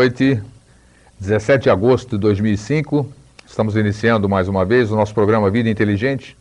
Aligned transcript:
Noite. 0.00 0.40
17 1.20 1.64
de 1.64 1.68
agosto 1.68 2.12
de 2.12 2.18
2005, 2.22 3.06
estamos 3.46 3.76
iniciando 3.76 4.30
mais 4.30 4.48
uma 4.48 4.64
vez 4.64 4.90
o 4.90 4.96
nosso 4.96 5.12
programa 5.12 5.50
Vida 5.50 5.68
Inteligente, 5.68 6.38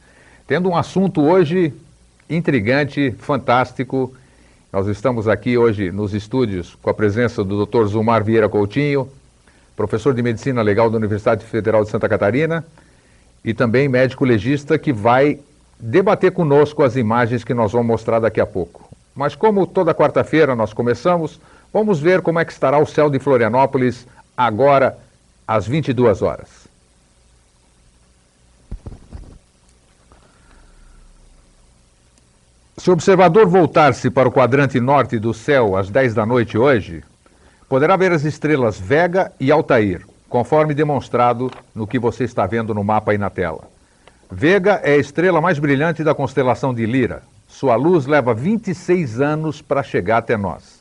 tendo 0.47 0.69
um 0.69 0.77
assunto 0.77 1.21
hoje 1.21 1.73
intrigante, 2.29 3.11
fantástico. 3.19 4.15
Nós 4.71 4.87
estamos 4.87 5.27
aqui 5.27 5.57
hoje 5.57 5.91
nos 5.91 6.13
estúdios 6.13 6.77
com 6.81 6.89
a 6.89 6.93
presença 6.93 7.43
do 7.43 7.65
Dr. 7.65 7.87
Zumar 7.87 8.23
Vieira 8.23 8.47
Coutinho, 8.47 9.09
professor 9.75 10.13
de 10.13 10.23
Medicina 10.23 10.61
Legal 10.61 10.89
da 10.89 10.95
Universidade 10.95 11.43
Federal 11.43 11.83
de 11.83 11.89
Santa 11.89 12.07
Catarina 12.07 12.65
e 13.43 13.53
também 13.53 13.89
médico 13.89 14.23
legista 14.23 14.79
que 14.79 14.93
vai 14.93 15.37
debater 15.77 16.31
conosco 16.31 16.81
as 16.81 16.95
imagens 16.95 17.43
que 17.43 17.53
nós 17.53 17.73
vamos 17.73 17.87
mostrar 17.87 18.21
daqui 18.21 18.39
a 18.39 18.45
pouco. 18.45 18.89
Mas 19.13 19.35
como 19.35 19.67
toda 19.67 19.93
quarta-feira 19.93 20.55
nós 20.55 20.71
começamos, 20.71 21.41
vamos 21.73 21.99
ver 21.99 22.21
como 22.21 22.39
é 22.39 22.45
que 22.45 22.51
estará 22.51 22.77
o 22.77 22.85
céu 22.85 23.09
de 23.09 23.19
Florianópolis 23.19 24.07
agora 24.35 24.97
às 25.47 25.67
22 25.67 26.21
horas. 26.21 26.69
Se 32.77 32.89
o 32.89 32.93
observador 32.93 33.45
voltar-se 33.45 34.09
para 34.09 34.29
o 34.29 34.31
quadrante 34.31 34.79
norte 34.79 35.19
do 35.19 35.33
céu 35.33 35.75
às 35.75 35.89
10 35.89 36.13
da 36.13 36.25
noite 36.25 36.57
hoje, 36.57 37.03
poderá 37.67 37.97
ver 37.97 38.13
as 38.13 38.23
estrelas 38.23 38.79
Vega 38.79 39.33
e 39.37 39.51
Altair, 39.51 40.05
conforme 40.29 40.73
demonstrado 40.73 41.51
no 41.75 41.85
que 41.85 41.99
você 41.99 42.23
está 42.23 42.47
vendo 42.47 42.73
no 42.73 42.83
mapa 42.83 43.11
aí 43.11 43.17
na 43.17 43.29
tela. 43.29 43.63
Vega 44.31 44.79
é 44.83 44.93
a 44.93 44.97
estrela 44.97 45.41
mais 45.41 45.59
brilhante 45.59 46.05
da 46.05 46.15
constelação 46.15 46.73
de 46.73 46.85
Lira. 46.85 47.21
Sua 47.49 47.75
luz 47.75 48.05
leva 48.05 48.33
26 48.33 49.19
anos 49.19 49.61
para 49.61 49.83
chegar 49.83 50.19
até 50.19 50.37
nós. 50.37 50.78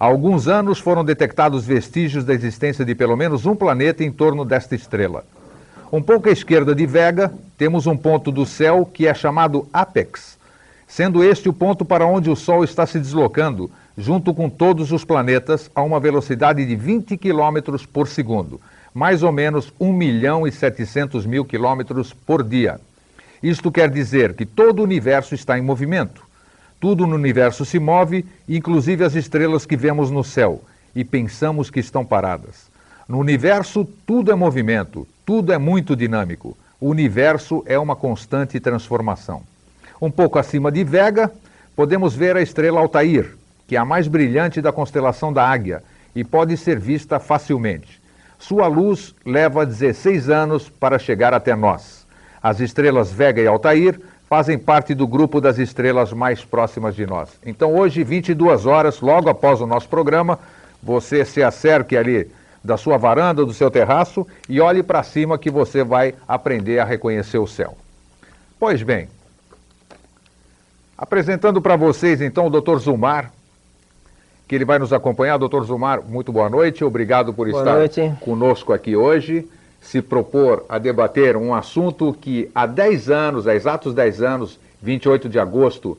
Há 0.00 0.04
alguns 0.04 0.46
anos 0.46 0.78
foram 0.78 1.04
detectados 1.04 1.66
vestígios 1.66 2.24
da 2.24 2.32
existência 2.32 2.84
de 2.84 2.94
pelo 2.94 3.16
menos 3.16 3.46
um 3.46 3.56
planeta 3.56 4.04
em 4.04 4.12
torno 4.12 4.44
desta 4.44 4.76
estrela. 4.76 5.24
Um 5.90 6.00
pouco 6.00 6.28
à 6.28 6.32
esquerda 6.32 6.72
de 6.72 6.86
Vega, 6.86 7.32
temos 7.56 7.84
um 7.88 7.96
ponto 7.96 8.30
do 8.30 8.46
céu 8.46 8.88
que 8.92 9.08
é 9.08 9.14
chamado 9.14 9.66
Apex, 9.72 10.38
sendo 10.86 11.24
este 11.24 11.48
o 11.48 11.52
ponto 11.52 11.84
para 11.84 12.06
onde 12.06 12.30
o 12.30 12.36
Sol 12.36 12.62
está 12.62 12.86
se 12.86 13.00
deslocando, 13.00 13.68
junto 13.96 14.32
com 14.32 14.48
todos 14.48 14.92
os 14.92 15.04
planetas, 15.04 15.68
a 15.74 15.82
uma 15.82 15.98
velocidade 15.98 16.64
de 16.64 16.76
20 16.76 17.16
km 17.16 17.76
por 17.92 18.06
segundo, 18.06 18.60
mais 18.94 19.24
ou 19.24 19.32
menos 19.32 19.72
1 19.80 19.92
milhão 19.92 20.46
e 20.46 20.52
700 20.52 21.26
mil 21.26 21.44
quilômetros 21.44 22.12
por 22.12 22.44
dia. 22.44 22.80
Isto 23.42 23.72
quer 23.72 23.90
dizer 23.90 24.34
que 24.34 24.46
todo 24.46 24.78
o 24.78 24.84
universo 24.84 25.34
está 25.34 25.58
em 25.58 25.62
movimento. 25.62 26.27
Tudo 26.80 27.06
no 27.06 27.16
universo 27.16 27.64
se 27.64 27.78
move, 27.78 28.24
inclusive 28.48 29.04
as 29.04 29.14
estrelas 29.14 29.66
que 29.66 29.76
vemos 29.76 30.10
no 30.10 30.22
céu, 30.22 30.62
e 30.94 31.04
pensamos 31.04 31.70
que 31.70 31.80
estão 31.80 32.04
paradas. 32.04 32.68
No 33.08 33.18
universo, 33.18 33.84
tudo 34.06 34.30
é 34.30 34.34
movimento, 34.34 35.06
tudo 35.24 35.52
é 35.52 35.58
muito 35.58 35.96
dinâmico. 35.96 36.56
O 36.80 36.88
universo 36.88 37.62
é 37.66 37.78
uma 37.78 37.96
constante 37.96 38.60
transformação. 38.60 39.42
Um 40.00 40.10
pouco 40.10 40.38
acima 40.38 40.70
de 40.70 40.84
Vega, 40.84 41.32
podemos 41.74 42.14
ver 42.14 42.36
a 42.36 42.42
estrela 42.42 42.78
Altair, 42.78 43.34
que 43.66 43.74
é 43.74 43.78
a 43.78 43.84
mais 43.84 44.06
brilhante 44.06 44.60
da 44.60 44.72
constelação 44.72 45.32
da 45.32 45.44
Águia 45.48 45.82
e 46.14 46.22
pode 46.22 46.56
ser 46.56 46.78
vista 46.78 47.18
facilmente. 47.18 48.00
Sua 48.38 48.68
luz 48.68 49.14
leva 49.26 49.66
16 49.66 50.28
anos 50.28 50.68
para 50.68 50.98
chegar 50.98 51.34
até 51.34 51.56
nós. 51.56 52.06
As 52.40 52.60
estrelas 52.60 53.10
Vega 53.12 53.42
e 53.42 53.46
Altair 53.46 54.00
fazem 54.28 54.58
parte 54.58 54.94
do 54.94 55.06
grupo 55.06 55.40
das 55.40 55.58
estrelas 55.58 56.12
mais 56.12 56.44
próximas 56.44 56.94
de 56.94 57.06
nós. 57.06 57.30
Então, 57.44 57.74
hoje, 57.74 58.04
22 58.04 58.66
horas, 58.66 59.00
logo 59.00 59.30
após 59.30 59.60
o 59.60 59.66
nosso 59.66 59.88
programa, 59.88 60.38
você 60.82 61.24
se 61.24 61.42
acerque 61.42 61.96
ali 61.96 62.30
da 62.62 62.76
sua 62.76 62.98
varanda, 62.98 63.44
do 63.46 63.54
seu 63.54 63.70
terraço 63.70 64.26
e 64.48 64.60
olhe 64.60 64.82
para 64.82 65.02
cima 65.02 65.38
que 65.38 65.50
você 65.50 65.82
vai 65.82 66.14
aprender 66.26 66.78
a 66.78 66.84
reconhecer 66.84 67.38
o 67.38 67.46
céu. 67.46 67.76
Pois 68.60 68.82
bem, 68.82 69.08
apresentando 70.96 71.62
para 71.62 71.76
vocês 71.76 72.20
então 72.20 72.48
o 72.48 72.50
Dr. 72.50 72.76
Zumar, 72.78 73.32
que 74.46 74.54
ele 74.54 74.64
vai 74.64 74.78
nos 74.78 74.92
acompanhar. 74.92 75.38
Dr. 75.38 75.62
Zumar, 75.62 76.02
muito 76.02 76.32
boa 76.32 76.50
noite, 76.50 76.84
obrigado 76.84 77.32
por 77.32 77.48
boa 77.48 77.62
estar 77.62 77.76
noite. 77.76 78.12
conosco 78.20 78.72
aqui 78.72 78.94
hoje 78.94 79.48
se 79.90 80.02
propor 80.02 80.66
a 80.68 80.76
debater 80.76 81.34
um 81.34 81.54
assunto 81.54 82.14
que 82.20 82.50
há 82.54 82.66
10 82.66 83.08
anos, 83.08 83.46
há 83.46 83.54
exatos 83.54 83.94
10 83.94 84.20
anos, 84.20 84.60
28 84.82 85.30
de 85.30 85.38
agosto 85.38 85.96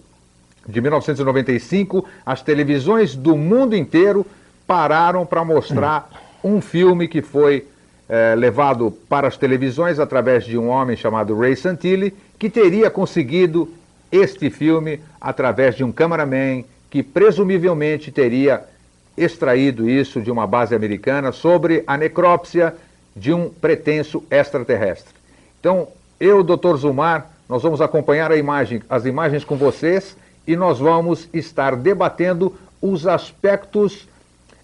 de 0.68 0.80
1995, 0.80 2.06
as 2.24 2.44
televisões 2.44 3.16
do 3.16 3.36
mundo 3.36 3.76
inteiro 3.76 4.24
pararam 4.68 5.26
para 5.26 5.44
mostrar 5.44 6.08
um 6.44 6.62
filme 6.62 7.08
que 7.08 7.24
foi 7.24 7.66
eh, 8.08 8.36
levado 8.38 8.92
para 9.10 9.28
as 9.28 9.38
televisões 9.38 9.98
através 9.98 10.46
de 10.46 10.56
um 10.56 10.70
homem 10.70 10.96
chamado 10.96 11.36
Ray 11.36 11.56
Santilli, 11.56 12.14
que 12.38 12.48
teria 12.48 12.92
conseguido 12.92 13.74
este 14.12 14.52
filme 14.52 15.00
através 15.20 15.74
de 15.74 15.84
um 15.84 15.92
cameraman 15.92 16.64
que 16.92 17.02
presumivelmente 17.02 18.12
teria 18.12 18.62
extraído 19.18 19.90
isso 19.90 20.22
de 20.22 20.30
uma 20.30 20.46
base 20.46 20.76
americana 20.76 21.32
sobre 21.32 21.84
a 21.88 21.98
necrópsia 21.98 22.76
de 23.19 23.34
um 23.34 23.50
pretenso 23.50 24.24
extraterrestre. 24.31 25.13
Então, 25.59 25.88
eu, 26.19 26.44
Dr. 26.44 26.75
Zumar, 26.78 27.30
nós 27.47 27.63
vamos 27.63 27.81
acompanhar 27.81 28.35
imagem, 28.38 28.81
as 28.90 29.06
imagens 29.06 29.44
com 29.44 29.57
vocês 29.57 30.16
e 30.47 30.56
nós 30.56 30.80
vamos 30.80 31.28
estar 31.34 31.75
debatendo 31.75 32.56
os 32.81 33.06
aspectos 33.06 34.08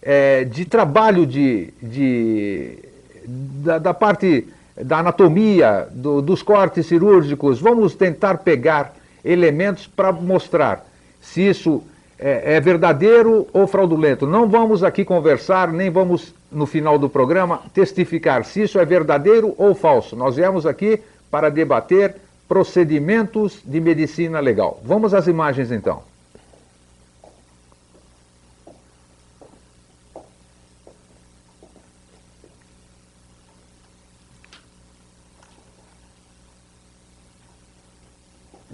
é, 0.02 0.44
de 0.44 0.66
trabalho 0.66 1.26
de, 1.26 1.74
de 1.82 2.78
da, 3.26 3.78
da, 3.78 3.94
parte 3.94 4.48
da 4.76 5.00
anatomia, 5.00 5.88
do, 5.92 6.22
dos 6.22 6.42
cortes 6.42 6.86
cirúrgicos. 6.86 7.60
Vamos 7.60 7.96
tentar 7.96 8.38
pegar 8.40 8.96
elementos 9.24 9.88
para 9.88 10.12
mostrar 10.12 10.86
se 11.20 11.42
isso 11.42 11.84
é, 12.20 12.56
é 12.56 12.60
verdadeiro 12.60 13.48
ou 13.52 13.68
fraudulento. 13.68 14.26
Não 14.26 14.48
vamos 14.48 14.84
aqui 14.84 15.04
conversar, 15.04 15.72
nem 15.72 15.90
vamos 15.90 16.34
no 16.52 16.66
final 16.66 16.98
do 16.98 17.10
programa, 17.10 17.62
testificar 17.74 18.46
se 18.46 18.64
isso 18.64 18.80
é 18.80 18.86
verdadeiro 18.86 19.54
ou 19.58 19.76
falso. 19.76 20.16
Nós 20.16 20.36
viemos 20.36 20.66
aqui 20.66 21.00
para 21.30 21.50
debater 21.50 22.16
procedimentos 22.48 23.60
de 23.66 23.82
medicina 23.82 24.40
legal. 24.40 24.80
Vamos 24.84 25.14
às 25.14 25.28
imagens 25.28 25.72
então. 25.72 26.02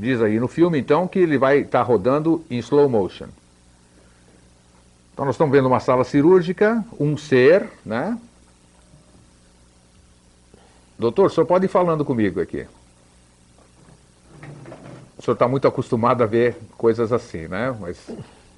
Diz 0.01 0.19
aí 0.19 0.39
no 0.39 0.47
filme 0.47 0.79
então 0.79 1.07
que 1.07 1.19
ele 1.19 1.37
vai 1.37 1.59
estar 1.59 1.77
tá 1.77 1.83
rodando 1.83 2.43
em 2.49 2.57
slow 2.57 2.89
motion. 2.89 3.27
Então 5.13 5.25
nós 5.25 5.35
estamos 5.35 5.51
vendo 5.51 5.67
uma 5.67 5.79
sala 5.79 6.03
cirúrgica, 6.03 6.83
um 6.99 7.15
ser, 7.15 7.69
né? 7.85 8.17
Doutor, 10.97 11.27
o 11.27 11.29
senhor 11.29 11.45
pode 11.45 11.65
ir 11.65 11.67
falando 11.67 12.03
comigo 12.03 12.41
aqui. 12.41 12.65
O 15.19 15.21
senhor 15.21 15.35
está 15.35 15.47
muito 15.47 15.67
acostumado 15.67 16.23
a 16.23 16.25
ver 16.25 16.57
coisas 16.75 17.13
assim, 17.13 17.47
né? 17.47 17.71
Mas... 17.79 17.99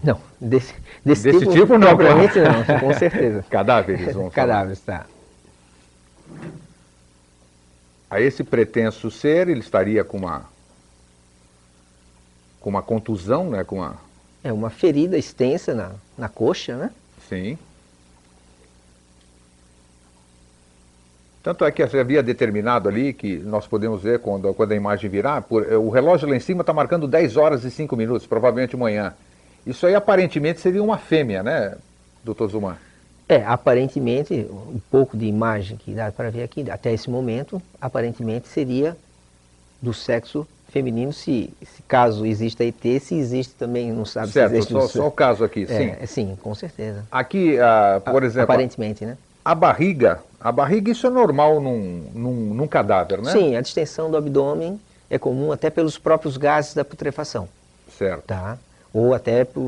Não, 0.02 0.22
desse, 0.40 0.74
desse, 1.04 1.24
desse 1.24 1.40
tipo, 1.40 1.52
tipo 1.52 1.78
não. 1.78 1.98
Provavelmente 1.98 2.40
não, 2.40 2.80
com 2.80 2.94
certeza. 2.94 3.44
Cadáveres, 3.52 4.14
vamos 4.14 4.34
falar. 4.34 4.48
Cadáveres, 4.48 4.80
tá. 4.80 5.06
A 8.10 8.22
esse 8.22 8.46
pretenso 8.46 9.12
ser, 9.12 9.50
ele 9.50 9.60
estaria 9.60 10.06
com 10.06 10.16
uma 10.16 10.53
com 12.64 12.70
uma 12.70 12.82
contusão, 12.82 13.50
né? 13.50 13.64
Com 13.64 13.76
uma 13.76 13.98
é 14.44 14.52
uma 14.52 14.70
ferida 14.70 15.18
extensa 15.18 15.74
na, 15.74 15.92
na 16.18 16.28
coxa, 16.28 16.76
né? 16.76 16.92
Sim. 17.30 17.58
Tanto 21.42 21.66
é 21.66 21.72
que 21.72 21.84
havia 21.84 22.24
determinado 22.24 22.88
ali, 22.88 23.14
que 23.14 23.38
nós 23.38 23.68
podemos 23.68 24.02
ver 24.02 24.20
quando, 24.20 24.54
quando 24.54 24.72
a 24.72 24.76
imagem 24.76 25.10
virar, 25.10 25.42
por, 25.42 25.64
o 25.74 25.90
relógio 25.90 26.28
lá 26.28 26.36
em 26.36 26.40
cima 26.40 26.62
está 26.62 26.74
marcando 26.74 27.08
10 27.08 27.38
horas 27.38 27.64
e 27.64 27.72
5 27.72 27.96
minutos, 27.96 28.26
provavelmente 28.26 28.76
amanhã. 28.76 29.14
Isso 29.66 29.86
aí 29.86 29.96
aparentemente 29.96 30.62
seria 30.62 30.84
uma 30.84 30.98
fêmea, 30.98 31.44
né, 31.44 31.78
doutor 32.24 32.50
Zumar? 32.50 32.80
É, 33.28 33.44
aparentemente, 33.46 34.48
um 34.50 34.80
pouco 34.92 35.18
de 35.18 35.26
imagem 35.26 35.78
que 35.78 35.94
dá 35.94 36.12
para 36.12 36.30
ver 36.30 36.44
aqui, 36.44 36.70
até 36.70 36.94
esse 36.94 37.10
momento, 37.10 37.62
aparentemente 37.80 38.48
seria 38.48 38.96
do 39.82 39.94
sexo 39.94 40.48
feminino, 40.74 41.14
se, 41.14 41.54
se 41.62 41.84
caso 41.84 42.26
exista 42.26 42.66
ET, 42.66 42.82
se 43.00 43.14
existe 43.14 43.54
também, 43.54 43.92
não 43.92 44.06
sabe 44.06 44.32
certo, 44.32 44.50
se 44.50 44.58
existe... 44.58 44.74
Só, 44.74 44.88
só 44.88 45.08
o 45.08 45.12
caso 45.12 45.44
aqui, 45.44 45.68
é, 45.70 46.08
sim. 46.08 46.08
Sim, 46.08 46.38
com 46.42 46.56
certeza. 46.56 47.06
Aqui, 47.12 47.60
ah, 47.60 48.02
por 48.04 48.24
exemplo... 48.24 48.46
Aparentemente, 48.46 49.06
né? 49.06 49.16
A 49.46 49.54
barriga, 49.54 50.20
a 50.42 50.52
barriga 50.52 50.92
isso 50.92 51.06
é 51.06 51.12
normal 51.12 51.62
num, 51.62 52.08
num, 52.16 52.54
num 52.56 52.68
cadáver, 52.68 53.22
né? 53.22 53.32
Sim, 53.32 53.56
a 53.56 53.62
distensão 53.62 54.10
do 54.10 54.18
abdômen 54.18 54.82
é 55.12 55.20
comum 55.20 55.52
até 55.52 55.70
pelos 55.70 56.00
próprios 56.00 56.38
gases 56.38 56.74
da 56.74 56.84
putrefação. 56.84 57.48
Certo. 57.96 58.24
Tá? 58.24 58.58
Ou 58.92 59.14
até 59.14 59.46
por 59.46 59.62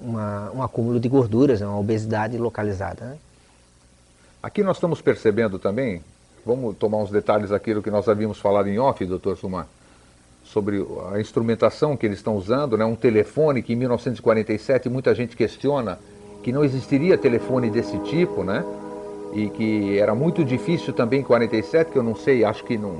uma, 0.00 0.52
um 0.54 0.62
acúmulo 0.62 1.00
de 1.00 1.08
gorduras, 1.08 1.60
né? 1.60 1.66
uma 1.66 1.80
obesidade 1.80 2.38
localizada. 2.38 3.06
Né? 3.06 3.16
Aqui 4.40 4.62
nós 4.62 4.76
estamos 4.76 5.02
percebendo 5.02 5.58
também, 5.58 6.00
vamos 6.44 6.76
tomar 6.76 6.98
uns 6.98 7.10
detalhes 7.10 7.50
daquilo 7.50 7.82
que 7.82 7.90
nós 7.90 8.08
havíamos 8.08 8.38
falado 8.38 8.68
em 8.68 8.78
off, 8.78 9.04
doutor 9.04 9.36
Sumar, 9.36 9.66
sobre 10.46 10.84
a 11.12 11.20
instrumentação 11.20 11.96
que 11.96 12.06
eles 12.06 12.18
estão 12.18 12.36
usando, 12.36 12.76
né? 12.76 12.84
um 12.84 12.94
telefone 12.94 13.62
que 13.62 13.72
em 13.72 13.76
1947 13.76 14.88
muita 14.88 15.14
gente 15.14 15.36
questiona 15.36 15.98
que 16.42 16.52
não 16.52 16.64
existiria 16.64 17.18
telefone 17.18 17.68
desse 17.68 17.98
tipo, 18.00 18.44
né? 18.44 18.64
E 19.32 19.50
que 19.50 19.98
era 19.98 20.14
muito 20.14 20.44
difícil 20.44 20.92
também 20.92 21.20
em 21.20 21.24
47, 21.24 21.90
que 21.90 21.98
eu 21.98 22.02
não 22.02 22.14
sei, 22.14 22.44
acho 22.44 22.64
que 22.64 22.78
não, 22.78 22.94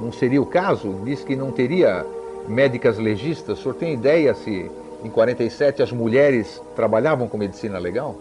não 0.00 0.12
seria 0.12 0.40
o 0.40 0.46
caso, 0.46 1.00
diz 1.04 1.24
que 1.24 1.34
não 1.34 1.50
teria 1.50 2.04
médicas 2.46 2.98
legistas. 2.98 3.58
O 3.58 3.62
senhor 3.62 3.74
tem 3.74 3.94
ideia 3.94 4.34
se 4.34 4.70
em 5.02 5.08
47 5.08 5.82
as 5.82 5.90
mulheres 5.90 6.60
trabalhavam 6.76 7.26
com 7.26 7.38
medicina 7.38 7.78
legal? 7.78 8.14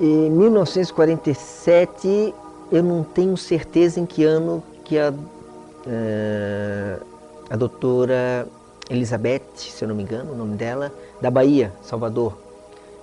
Em 0.00 0.30
1947, 0.30 2.32
eu 2.70 2.82
não 2.82 3.02
tenho 3.02 3.36
certeza 3.36 3.98
em 3.98 4.06
que 4.06 4.24
ano 4.24 4.62
que 4.84 4.96
a, 4.96 5.10
uh, 5.10 7.09
a 7.50 7.56
doutora 7.56 8.46
Elizabeth, 8.88 9.42
se 9.56 9.82
eu 9.82 9.88
não 9.88 9.94
me 9.94 10.04
engano, 10.04 10.32
o 10.32 10.36
nome 10.36 10.56
dela, 10.56 10.92
da 11.20 11.30
Bahia, 11.30 11.72
Salvador, 11.82 12.38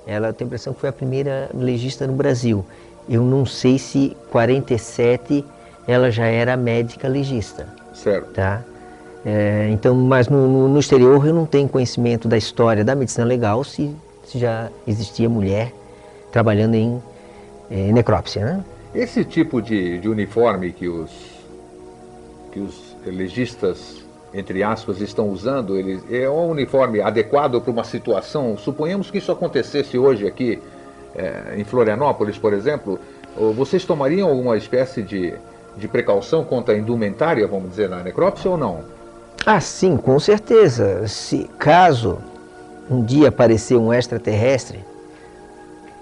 ela 0.06 0.32
tem 0.32 0.46
a 0.46 0.48
impressão 0.48 0.74
que 0.74 0.80
foi 0.80 0.90
a 0.90 0.94
primeira 0.94 1.50
legista 1.54 2.08
no 2.08 2.14
Brasil. 2.14 2.66
Eu 3.10 3.24
não 3.24 3.46
sei 3.46 3.78
se 3.78 4.16
47 4.32 5.44
ela 5.86 6.10
já 6.10 6.26
era 6.26 6.56
médica 6.56 7.08
legista. 7.08 7.68
Certo. 7.94 8.32
Tá? 8.34 8.64
É, 9.26 9.70
então, 9.72 9.94
mas 9.96 10.30
no, 10.30 10.70
no, 10.70 10.80
exterior 10.80 11.26
eu 11.26 11.34
não 11.34 11.46
tenho 11.46 11.68
conhecimento 11.68 12.28
da 12.28 12.38
história 12.38 12.84
da 12.86 12.96
medicina 12.96 13.26
legal 13.26 13.64
se, 13.64 13.94
se 14.26 14.40
já 14.40 14.70
existia 14.88 15.28
mulher 15.28 15.74
trabalhando 16.32 16.76
em, 16.76 17.02
em 17.70 17.92
necrópsia, 17.92 18.46
né? 18.46 18.66
Esse 18.96 19.26
tipo 19.26 19.62
de, 19.62 20.00
de 20.00 20.08
uniforme 20.08 20.72
que 20.72 20.88
os, 20.88 21.12
que 22.52 22.60
os 22.60 22.96
legistas 23.06 24.07
entre 24.34 24.64
aspas, 24.64 25.02
estão 25.02 25.30
usando, 25.30 25.78
ele 25.78 26.02
é 26.12 26.30
um 26.30 26.50
uniforme 26.50 27.02
adequado 27.02 27.62
para 27.62 27.72
uma 27.72 27.84
situação. 27.84 28.58
Suponhamos 28.58 29.10
que 29.10 29.18
isso 29.18 29.32
acontecesse 29.32 29.98
hoje 29.98 30.28
aqui 30.28 30.62
é, 31.16 31.56
em 31.58 31.64
Florianópolis, 31.64 32.38
por 32.38 32.54
exemplo, 32.54 33.00
vocês 33.56 33.86
tomariam 33.86 34.28
alguma 34.28 34.58
espécie 34.58 35.02
de, 35.02 35.34
de 35.78 35.88
precaução 35.88 36.44
contra 36.44 36.74
a 36.74 36.78
indumentária, 36.78 37.48
vamos 37.48 37.70
dizer, 37.70 37.88
na 37.90 38.04
necrópsia 38.04 38.50
ou 38.50 38.58
não? 38.58 38.80
Ah, 39.46 39.62
sim, 39.62 39.96
com 39.96 40.20
certeza. 40.20 41.08
Se 41.08 41.50
caso 41.58 42.18
um 42.90 43.04
dia 43.04 43.30
aparecer 43.30 43.78
um 43.78 43.94
extraterrestre, 43.94 44.84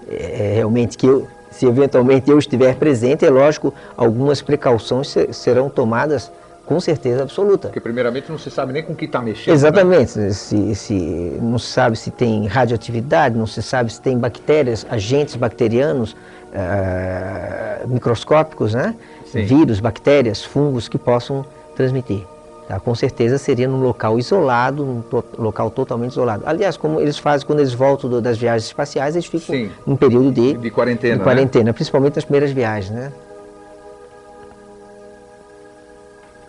é, 0.08 0.52
realmente 0.54 0.96
que 0.96 1.06
eu, 1.06 1.26
se 1.50 1.66
eventualmente 1.66 2.30
eu 2.30 2.38
estiver 2.38 2.76
presente, 2.76 3.24
é 3.24 3.30
lógico, 3.30 3.72
algumas 3.96 4.40
precauções 4.40 5.14
serão 5.32 5.68
tomadas 5.68 6.30
com 6.66 6.80
certeza 6.80 7.22
absoluta. 7.22 7.68
Porque 7.68 7.80
primeiramente 7.80 8.28
não 8.28 8.36
se 8.36 8.50
sabe 8.50 8.72
nem 8.72 8.82
com 8.82 8.92
o 8.92 8.96
que 8.96 9.04
está 9.04 9.22
mexendo. 9.22 9.54
Exatamente. 9.54 10.18
Né? 10.18 10.30
Se, 10.30 10.74
se, 10.74 11.38
não 11.40 11.58
se 11.58 11.68
sabe 11.68 11.96
se 11.96 12.10
tem 12.10 12.46
radioatividade, 12.46 13.38
não 13.38 13.46
se 13.46 13.62
sabe 13.62 13.92
se 13.92 14.00
tem 14.00 14.18
bactérias, 14.18 14.84
agentes 14.90 15.36
bacterianos 15.36 16.12
uh, 16.12 17.88
microscópicos, 17.88 18.74
né? 18.74 18.94
vírus, 19.32 19.80
bactérias, 19.80 20.44
fungos 20.44 20.88
que 20.88 20.98
possam 20.98 21.46
transmitir. 21.76 22.22
Tá? 22.66 22.80
Com 22.80 22.94
certeza 22.96 23.38
seria 23.38 23.68
num 23.68 23.80
local 23.80 24.18
isolado, 24.18 24.84
num 24.84 25.02
to 25.02 25.24
local 25.38 25.70
totalmente 25.70 26.12
isolado. 26.12 26.42
Aliás, 26.46 26.76
como 26.76 27.00
eles 27.00 27.16
fazem 27.16 27.46
quando 27.46 27.60
eles 27.60 27.72
voltam 27.72 28.10
do, 28.10 28.20
das 28.20 28.36
viagens 28.38 28.64
espaciais, 28.64 29.14
eles 29.14 29.26
ficam 29.26 29.54
Sim. 29.54 29.70
num 29.86 29.94
período 29.94 30.32
de, 30.32 30.54
de 30.54 30.70
quarentena, 30.70 31.18
de 31.18 31.22
quarentena 31.22 31.64
né? 31.66 31.72
principalmente 31.72 32.16
nas 32.16 32.24
primeiras 32.24 32.50
viagens. 32.50 32.90
Né? 32.90 33.12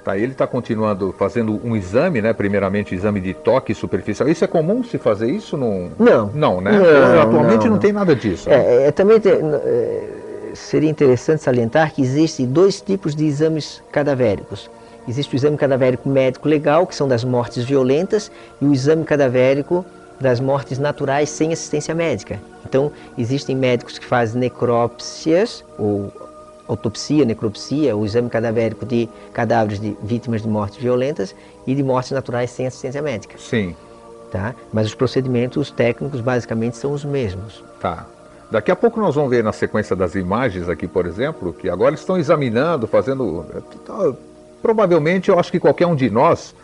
Tá, 0.07 0.17
ele 0.17 0.31
está 0.31 0.47
continuando 0.47 1.13
fazendo 1.17 1.59
um 1.65 1.75
exame, 1.75 2.21
né? 2.21 2.31
Primeiramente, 2.31 2.95
exame 2.95 3.19
de 3.19 3.33
toque 3.33 3.75
superficial. 3.75 4.29
Isso 4.29 4.41
é 4.41 4.47
comum 4.47 4.81
se 4.81 4.97
fazer 4.97 5.29
isso? 5.29 5.57
Não. 5.57 5.91
Não, 6.33 6.61
né? 6.61 6.71
Não, 6.71 7.21
Atualmente 7.23 7.65
não, 7.65 7.71
não, 7.71 7.77
tem 7.77 7.91
nada 7.91 8.15
disso. 8.15 8.49
É, 8.49 8.57
né? 8.57 8.87
é 8.87 8.91
também 8.93 9.19
tem, 9.19 9.33
é, 9.33 10.03
seria 10.53 10.89
interessante 10.89 11.43
salientar 11.43 11.93
que 11.93 12.01
existem 12.01 12.45
dois 12.45 12.79
tipos 12.79 13.13
de 13.13 13.25
exames 13.25 13.83
cadavéricos. 13.91 14.69
Existe 15.09 15.33
o 15.33 15.35
exame 15.35 15.57
cadavérico 15.57 16.07
médico 16.07 16.47
legal, 16.47 16.87
que 16.87 16.95
são 16.95 17.05
das 17.05 17.25
mortes 17.25 17.65
violentas, 17.65 18.31
e 18.61 18.65
o 18.65 18.73
exame 18.73 19.03
cadavérico 19.03 19.85
das 20.21 20.39
mortes 20.39 20.79
naturais 20.79 21.29
sem 21.29 21.51
assistência 21.51 21.93
médica. 21.93 22.39
Então, 22.65 22.93
existem 23.17 23.57
médicos 23.57 23.99
que 23.99 24.05
fazem 24.05 24.39
necrópsias 24.39 25.65
ou 25.77 26.13
autopsia, 26.67 27.25
necropsia, 27.25 27.95
o 27.95 28.05
exame 28.05 28.29
cadavérico 28.29 28.85
de 28.85 29.07
cadáveres 29.33 29.79
de 29.79 29.95
vítimas 30.03 30.41
de 30.41 30.47
mortes 30.47 30.77
violentas 30.77 31.35
e 31.65 31.73
de 31.73 31.83
mortes 31.83 32.11
naturais 32.11 32.49
sem 32.49 32.67
assistência 32.67 33.01
médica. 33.01 33.37
Sim. 33.37 33.75
Tá? 34.31 34.53
Mas 34.73 34.87
os 34.87 34.95
procedimentos 34.95 35.71
técnicos 35.71 36.19
basicamente 36.19 36.77
são 36.77 36.91
os 36.91 37.05
mesmos. 37.05 37.63
Tá. 37.79 38.05
Daqui 38.49 38.71
a 38.71 38.75
pouco 38.75 38.99
nós 38.99 39.15
vamos 39.15 39.29
ver 39.29 39.43
na 39.43 39.51
sequência 39.51 39.95
das 39.95 40.15
imagens 40.15 40.69
aqui, 40.69 40.87
por 40.87 41.05
exemplo, 41.05 41.51
que 41.51 41.69
agora 41.69 41.95
estão 41.95 42.17
examinando, 42.17 42.87
fazendo. 42.87 43.45
Provavelmente, 44.61 45.29
eu 45.29 45.37
acho 45.37 45.51
que 45.51 45.59
qualquer 45.59 45.85
um 45.85 45.95
de 45.95 46.09
nós, 46.09 46.55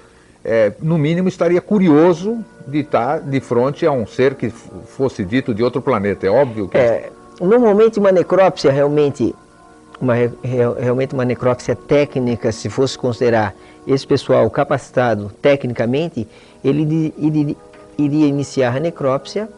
é, 0.45 0.71
no 0.81 0.97
mínimo, 0.97 1.27
estaria 1.27 1.61
curioso 1.61 2.43
de 2.65 2.79
estar 2.79 3.19
de 3.19 3.39
frente 3.41 3.85
a 3.85 3.91
um 3.91 4.07
ser 4.07 4.35
que 4.35 4.49
fosse 4.49 5.25
dito 5.25 5.53
de 5.53 5.61
outro 5.61 5.81
planeta. 5.81 6.25
É 6.25 6.29
óbvio 6.29 6.69
que. 6.69 6.77
É, 6.77 7.11
normalmente, 7.39 7.99
uma 7.99 8.13
necrópsia 8.13 8.71
realmente 8.71 9.35
uma, 10.03 10.15
realmente 10.77 11.13
uma 11.13 11.23
necrópsia 11.23 11.75
técnica, 11.75 12.51
se 12.51 12.69
fosse 12.69 12.97
considerar 12.97 13.55
esse 13.87 14.05
pessoal 14.05 14.49
capacitado 14.49 15.31
tecnicamente, 15.41 16.27
ele, 16.63 17.15
iria 17.97 18.27
iniciar 18.27 18.75
a 18.75 18.79
necrópsia 18.79 19.49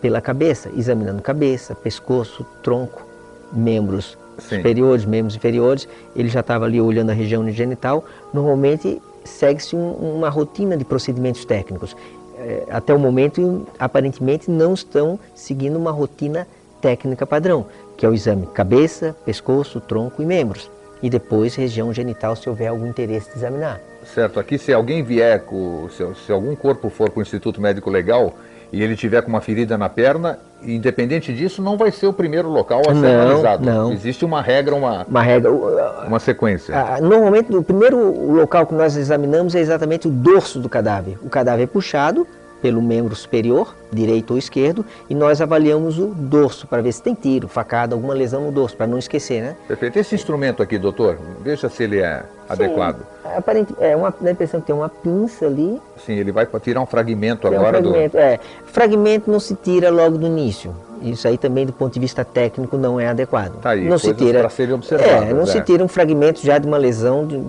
pela 0.00 0.20
cabeça, 0.20 0.70
examinando 0.76 1.22
cabeça, 1.22 1.74
pescoço, 1.74 2.44
tronco, 2.62 3.06
membros 3.52 4.18
Sim. 4.38 4.56
superiores, 4.56 5.04
membros 5.04 5.36
inferiores. 5.36 5.88
Ele 6.14 6.28
já 6.28 6.40
estava 6.40 6.64
ali 6.64 6.80
olhando 6.80 7.10
a 7.10 7.14
região 7.14 7.48
genital. 7.50 8.04
Normalmente 8.34 9.00
segue-se 9.24 9.74
um, 9.74 9.92
uma 9.92 10.28
rotina 10.28 10.76
de 10.76 10.84
procedimentos 10.84 11.44
técnicos. 11.44 11.96
É, 12.38 12.64
até 12.70 12.92
o 12.92 12.98
momento, 12.98 13.66
aparentemente, 13.78 14.50
não 14.50 14.74
estão 14.74 15.18
seguindo 15.34 15.76
uma 15.76 15.90
rotina 15.90 16.46
técnica 16.80 17.26
padrão 17.26 17.66
que 17.96 18.04
é 18.04 18.08
o 18.08 18.14
exame 18.14 18.46
cabeça, 18.46 19.16
pescoço, 19.24 19.80
tronco 19.80 20.22
e 20.22 20.26
membros. 20.26 20.70
E 21.02 21.10
depois 21.10 21.54
região 21.54 21.92
genital, 21.92 22.34
se 22.36 22.48
houver 22.48 22.68
algum 22.68 22.86
interesse 22.86 23.30
de 23.30 23.36
examinar. 23.36 23.80
Certo. 24.14 24.40
Aqui, 24.40 24.58
se 24.58 24.72
alguém 24.72 25.02
vier, 25.02 25.40
com, 25.40 25.88
se, 25.90 26.04
se 26.24 26.32
algum 26.32 26.54
corpo 26.54 26.88
for 26.88 27.10
para 27.10 27.20
o 27.20 27.22
Instituto 27.22 27.60
Médico 27.60 27.90
Legal 27.90 28.34
e 28.72 28.82
ele 28.82 28.96
tiver 28.96 29.22
com 29.22 29.28
uma 29.28 29.40
ferida 29.40 29.76
na 29.76 29.88
perna, 29.88 30.38
independente 30.62 31.32
disso, 31.32 31.62
não 31.62 31.76
vai 31.76 31.90
ser 31.90 32.06
o 32.06 32.12
primeiro 32.12 32.48
local 32.48 32.80
a 32.80 32.94
ser 32.94 33.00
não, 33.00 33.20
analisado. 33.20 33.64
Não. 33.64 33.92
Existe 33.92 34.24
uma 34.24 34.40
regra, 34.40 34.74
uma, 34.74 35.04
uma 35.04 35.22
regra, 35.22 35.50
uma 35.52 36.18
sequência. 36.18 36.74
normalmente, 37.00 37.54
o 37.54 37.62
primeiro 37.62 38.32
local 38.32 38.66
que 38.66 38.74
nós 38.74 38.96
examinamos 38.96 39.54
é 39.54 39.60
exatamente 39.60 40.08
o 40.08 40.10
dorso 40.10 40.58
do 40.58 40.68
cadáver. 40.68 41.18
O 41.22 41.28
cadáver 41.28 41.64
é 41.64 41.66
puxado, 41.66 42.26
pelo 42.60 42.82
membro 42.82 43.14
superior, 43.14 43.74
direito 43.92 44.32
ou 44.32 44.38
esquerdo, 44.38 44.84
e 45.08 45.14
nós 45.14 45.40
avaliamos 45.40 45.98
o 45.98 46.06
dorso 46.06 46.66
para 46.66 46.82
ver 46.82 46.92
se 46.92 47.02
tem 47.02 47.14
tiro, 47.14 47.48
facada, 47.48 47.94
alguma 47.94 48.14
lesão 48.14 48.42
no 48.42 48.52
dorso, 48.52 48.76
para 48.76 48.86
não 48.86 48.98
esquecer, 48.98 49.42
né? 49.42 49.56
Perfeito. 49.66 49.98
Esse 49.98 50.14
instrumento 50.14 50.62
aqui, 50.62 50.78
doutor, 50.78 51.18
veja 51.42 51.68
se 51.68 51.82
ele 51.82 52.00
é 52.00 52.20
Sim, 52.20 52.26
adequado. 52.48 53.06
Aparente, 53.24 53.74
é 53.80 53.96
uma, 53.96 54.14
dá 54.20 54.28
a 54.28 54.32
impressão 54.32 54.60
que 54.60 54.66
tem 54.66 54.74
uma 54.74 54.88
pinça 54.88 55.46
ali. 55.46 55.80
Sim, 56.04 56.14
ele 56.14 56.32
vai 56.32 56.46
tirar 56.60 56.80
um 56.80 56.86
fragmento 56.86 57.48
tem 57.48 57.56
agora 57.56 57.78
um 57.78 57.82
fragmento, 57.82 58.12
do... 58.12 58.18
É, 58.18 58.40
fragmento 58.66 59.30
não 59.30 59.40
se 59.40 59.54
tira 59.54 59.90
logo 59.90 60.18
do 60.18 60.26
início. 60.26 60.74
Isso 61.02 61.28
aí 61.28 61.36
também, 61.36 61.66
do 61.66 61.72
ponto 61.72 61.92
de 61.92 62.00
vista 62.00 62.24
técnico, 62.24 62.76
não 62.76 62.98
é 62.98 63.08
adequado. 63.08 63.60
Tá 63.60 63.70
aí, 63.70 63.86
não 63.86 63.98
se 63.98 64.14
tira, 64.14 64.40
para 64.40 64.48
serem 64.48 64.74
observadas. 64.74 65.28
É, 65.28 65.32
não 65.32 65.42
é. 65.42 65.46
se 65.46 65.60
tira 65.60 65.84
um 65.84 65.88
fragmento 65.88 66.40
já 66.44 66.58
de 66.58 66.66
uma 66.66 66.78
lesão, 66.78 67.26
de, 67.26 67.40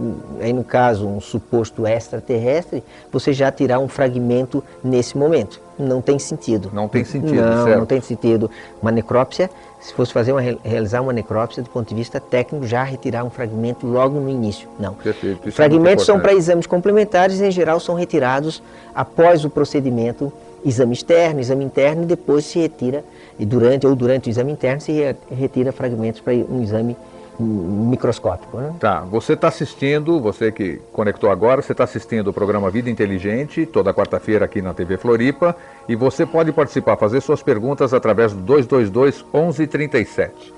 aí 0.42 0.52
no 0.52 0.64
caso 0.64 1.08
um 1.08 1.22
suposto 1.22 1.88
extraterrestre, 1.88 2.84
você 3.12 3.32
já 3.32 3.52
tirar 3.52 3.80
um 3.80 3.88
fragmento 3.88 4.64
nesse 4.84 5.18
momento. 5.18 5.62
Não 5.78 6.02
tem 6.02 6.18
sentido. 6.20 6.70
Não 6.74 6.88
tem 6.88 7.04
sentido, 7.04 7.42
Não, 7.42 7.66
certo. 7.66 7.80
não 7.80 7.86
tem 7.86 8.02
sentido. 8.02 8.50
Uma 8.82 8.92
necrópsia, 8.92 9.50
se 9.80 9.94
fosse 9.94 10.12
fazer 10.12 10.32
uma, 10.32 10.42
realizar 10.42 11.02
uma 11.02 11.14
necrópsia 11.14 11.62
do 11.64 11.70
ponto 11.70 11.88
de 11.88 11.96
vista 11.96 12.20
técnico, 12.20 12.66
já 12.66 12.84
retirar 12.84 13.24
um 13.24 13.30
fragmento 13.30 13.86
logo 13.86 14.20
no 14.20 14.30
início. 14.30 14.68
Não. 14.80 14.94
Perfeito. 14.94 15.48
Isso 15.48 15.50
é 15.50 15.66
Fragmentos 15.66 15.84
muito 15.86 16.06
são 16.06 16.20
para 16.20 16.34
exames 16.34 16.66
complementares, 16.68 17.40
em 17.42 17.52
geral 17.52 17.80
são 17.80 17.96
retirados 17.96 18.62
após 18.94 19.46
o 19.46 19.50
procedimento, 19.50 20.32
exame 20.66 20.94
externo, 20.94 21.40
exame 21.40 21.64
interno, 21.66 22.04
e 22.04 22.06
depois 22.06 22.46
se 22.46 22.60
retira, 22.60 23.04
e 23.40 23.46
durante 23.46 23.86
ou 23.86 23.96
durante 23.96 24.28
o 24.28 24.30
exame 24.32 24.52
interno 24.52 24.82
se 24.82 24.92
re- 24.92 25.16
retira 25.32 25.72
fragmentos 25.72 26.20
para 26.22 26.34
um 26.34 26.62
exame 26.64 26.94
hum, 26.94 27.17
microscópico. 27.44 28.58
Né? 28.58 28.76
Tá, 28.80 29.02
você 29.02 29.34
está 29.34 29.48
assistindo, 29.48 30.20
você 30.20 30.52
que 30.52 30.82
conectou 30.92 31.30
agora, 31.30 31.62
você 31.62 31.72
está 31.72 31.84
assistindo 31.84 32.30
o 32.30 32.34
programa 32.34 32.70
Vida 32.70 32.90
Inteligente, 32.90 33.66
toda 33.66 33.94
quarta-feira 33.94 34.46
aqui 34.46 34.62
na 34.62 34.74
TV 34.74 34.98
Floripa, 34.98 35.56
e 35.88 35.96
você 35.96 36.26
pode 36.26 36.52
participar, 36.52 36.98
fazer 36.98 37.22
suas 37.22 37.44
perguntas 37.44 37.94
através 37.94 38.34
do 38.34 38.42
222 38.42 39.24
1137. 39.34 40.54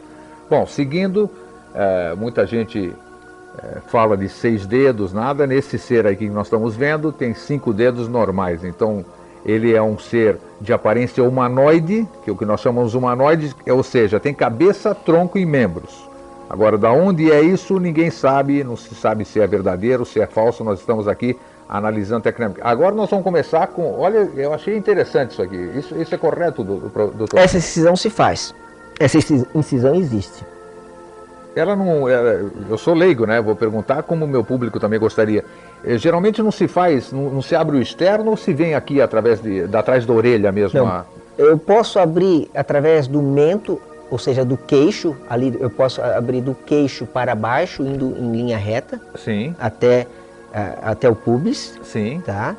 Bom, 0.50 0.66
seguindo, 0.66 1.30
eh, 1.76 2.16
muita 2.18 2.46
gente 2.48 2.94
eh, 3.58 3.78
fala 3.88 4.16
de 4.16 4.30
seis 4.30 4.66
dedos, 4.66 5.14
nada, 5.14 5.46
nesse 5.46 5.78
ser 5.78 6.08
aqui 6.08 6.28
que 6.28 6.34
nós 6.34 6.48
estamos 6.48 6.76
vendo 6.76 7.12
tem 7.12 7.34
cinco 7.34 7.74
dedos 7.74 8.08
normais, 8.08 8.64
então 8.64 9.06
ele 9.46 9.74
é 9.74 9.82
um 9.82 9.98
ser 9.98 10.38
de 10.60 10.74
aparência 10.74 11.24
humanoide, 11.24 12.08
que 12.24 12.30
é 12.30 12.34
o 12.34 12.36
que 12.36 12.46
nós 12.46 12.62
chamamos 12.62 12.94
humanoide, 12.94 13.56
é, 13.66 13.74
ou 13.74 13.84
seja, 13.84 14.20
tem 14.20 14.34
cabeça, 14.34 14.94
tronco 14.94 15.38
e 15.38 15.46
membros. 15.46 16.10
Agora, 16.50 16.78
da 16.78 16.92
onde 16.92 17.32
é 17.32 17.42
isso, 17.42 17.80
ninguém 17.80 18.10
sabe, 18.10 18.64
não 18.64 18.76
se 18.76 18.96
sabe 18.96 19.24
se 19.24 19.40
é 19.40 19.46
verdadeiro, 19.46 20.04
se 20.06 20.20
é 20.20 20.26
falso, 20.26 20.64
nós 20.64 20.80
estamos 20.80 21.08
aqui 21.08 21.38
analisando 21.68 22.24
tecnicamente. 22.24 22.60
Agora 22.64 22.96
nós 22.96 23.08
vamos 23.10 23.24
começar 23.24 23.68
com, 23.68 23.94
olha, 24.00 24.28
eu 24.36 24.52
achei 24.52 24.76
interessante 24.76 25.32
isso 25.32 25.42
aqui, 25.44 25.56
isso, 25.78 25.96
isso 26.02 26.16
é 26.16 26.18
correto, 26.18 26.64
do- 26.64 26.80
do- 26.90 27.12
doutor? 27.12 27.40
Essa 27.40 27.58
incisão 27.58 27.96
se 27.96 28.10
faz. 28.10 28.56
Essa 29.00 29.18
inci- 29.20 29.46
incisão 29.54 29.94
existe. 29.94 30.44
Ela 31.56 31.76
não, 31.76 32.10
ela- 32.10 32.50
eu 32.70 32.78
sou 32.78 32.94
leigo, 32.96 33.26
né, 33.28 33.40
vou 33.42 33.56
perguntar 33.56 34.02
como 34.04 34.26
o 34.26 34.28
meu 34.28 34.44
público 34.44 34.80
também 34.80 35.00
gostaria. 35.00 35.44
Eh, 35.86 35.98
geralmente 35.98 36.42
não 36.42 36.52
se 36.52 36.68
faz, 36.68 37.12
não, 37.12 37.30
não 37.30 37.42
se 37.44 37.56
abre 37.56 37.78
o 37.78 37.82
externo 37.82 38.32
ou 38.32 38.38
se 38.38 38.54
vem 38.54 38.74
aqui 38.74 39.00
através 39.02 39.40
de, 39.42 39.68
da 39.68 39.80
atrás 39.80 40.06
da 40.06 40.14
orelha 40.14 40.52
mesmo? 40.52 40.80
Não. 40.80 40.88
a- 40.88 41.06
Eu 41.38 41.58
posso 41.58 42.00
abrir 42.00 42.50
através 42.54 43.08
do 43.08 43.22
mento, 43.22 43.80
ou 44.10 44.18
seja, 44.18 44.44
do 44.44 44.58
queixo, 44.58 45.16
ali 45.30 45.56
eu 45.60 45.70
posso 45.70 46.02
abrir 46.02 46.42
do 46.42 46.54
queixo 46.54 47.06
para 47.06 47.36
baixo, 47.36 47.84
indo 47.84 48.16
em 48.18 48.32
linha 48.32 48.58
reta 48.58 49.00
Sim, 49.16 49.56
até, 49.60 50.08
até 50.82 51.10
o 51.10 51.16
pubis, 51.16 51.80
sim, 51.84 52.22
tá? 52.26 52.56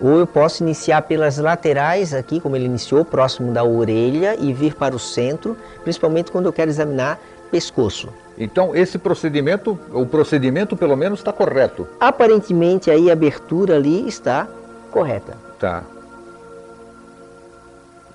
Ou 0.00 0.18
eu 0.18 0.26
posso 0.26 0.62
iniciar 0.62 1.02
pelas 1.02 1.36
laterais 1.36 2.14
aqui, 2.14 2.40
como 2.40 2.56
ele 2.56 2.64
iniciou, 2.64 3.04
próximo 3.04 3.52
da 3.52 3.62
orelha 3.62 4.34
e 4.38 4.52
vir 4.52 4.74
para 4.74 4.96
o 4.96 4.98
centro, 4.98 5.56
principalmente 5.82 6.30
quando 6.30 6.46
eu 6.46 6.52
quero 6.52 6.70
examinar 6.70 7.18
pescoço. 7.50 8.08
Então, 8.38 8.74
esse 8.74 8.98
procedimento, 8.98 9.78
o 9.92 10.06
procedimento 10.06 10.74
pelo 10.74 10.96
menos 10.96 11.20
está 11.20 11.32
correto. 11.32 11.86
Aparentemente 12.00 12.90
aí 12.90 13.10
a 13.10 13.12
abertura 13.12 13.76
ali 13.76 14.08
está 14.08 14.48
correta. 14.90 15.36
Tá. 15.58 15.82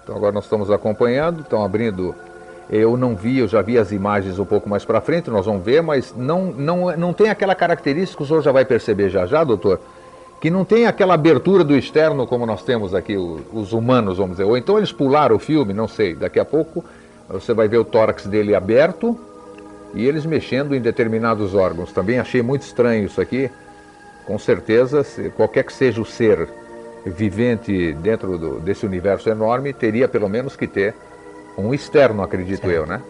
Então 0.04 0.16
agora 0.16 0.32
nós 0.32 0.46
estamos 0.46 0.72
acompanhando, 0.72 1.42
estão 1.42 1.64
abrindo. 1.64 2.16
Eu 2.70 2.98
não 2.98 3.16
vi, 3.16 3.40
eu 3.40 3.48
já 3.48 3.62
vi 3.62 3.78
as 3.78 3.92
imagens 3.92 4.40
um 4.40 4.46
pouco 4.46 4.68
mais 4.68 4.84
para 4.84 5.00
frente, 5.00 5.30
nós 5.30 5.46
vamos 5.46 5.64
ver, 5.64 5.84
mas 5.84 6.14
não, 6.18 6.46
não, 6.46 6.98
não 6.98 7.14
tem 7.14 7.30
aquela 7.30 7.54
característica, 7.54 8.24
o 8.24 8.26
senhor 8.26 8.42
já 8.42 8.52
vai 8.52 8.66
perceber 8.66 9.10
já 9.10 9.26
já, 9.28 9.44
doutor, 9.44 9.80
que 10.42 10.50
não 10.50 10.66
tem 10.66 10.88
aquela 10.88 11.14
abertura 11.14 11.64
do 11.64 11.76
externo 11.76 12.26
como 12.26 12.46
nós 12.46 12.64
temos 12.64 12.96
aqui, 12.96 13.16
os 13.16 13.72
humanos, 13.72 14.18
vamos 14.18 14.32
dizer. 14.38 14.44
Ou 14.46 14.58
então 14.58 14.78
eles 14.78 14.92
pularam 14.92 15.36
o 15.36 15.40
filme, 15.40 15.74
não 15.74 15.88
sei. 15.88 16.16
Daqui 16.16 16.40
a 16.40 16.46
pouco 16.46 16.84
você 17.30 17.54
vai 17.54 17.68
ver 17.68 17.78
o 17.78 17.86
tórax 17.86 18.26
dele 18.26 18.54
aberto 18.56 19.18
e 19.94 20.06
eles 20.06 20.26
mexendo 20.26 20.76
em 20.76 20.82
determinados 20.82 21.54
órgãos. 21.56 21.92
Também 21.92 22.20
achei 22.20 22.42
muito 22.42 22.64
estranho 22.64 23.06
isso 23.06 23.22
aqui. 23.22 23.50
Com 24.26 24.38
certeza, 24.40 25.06
qualquer 25.36 25.64
que 25.64 25.74
seja 25.74 26.02
o 26.02 26.06
ser 26.06 26.50
vivente 27.06 27.94
dentro 27.94 28.38
do- 28.38 28.60
desse 28.60 28.86
universo 28.86 29.30
enorme, 29.30 29.72
teria 29.72 30.08
pelo 30.08 30.28
menos 30.28 30.56
que 30.56 30.66
ter 30.68 30.96
um 31.58 31.74
externo, 31.74 32.22
acredito 32.24 32.70
eu, 32.70 32.86
né? 32.86 33.02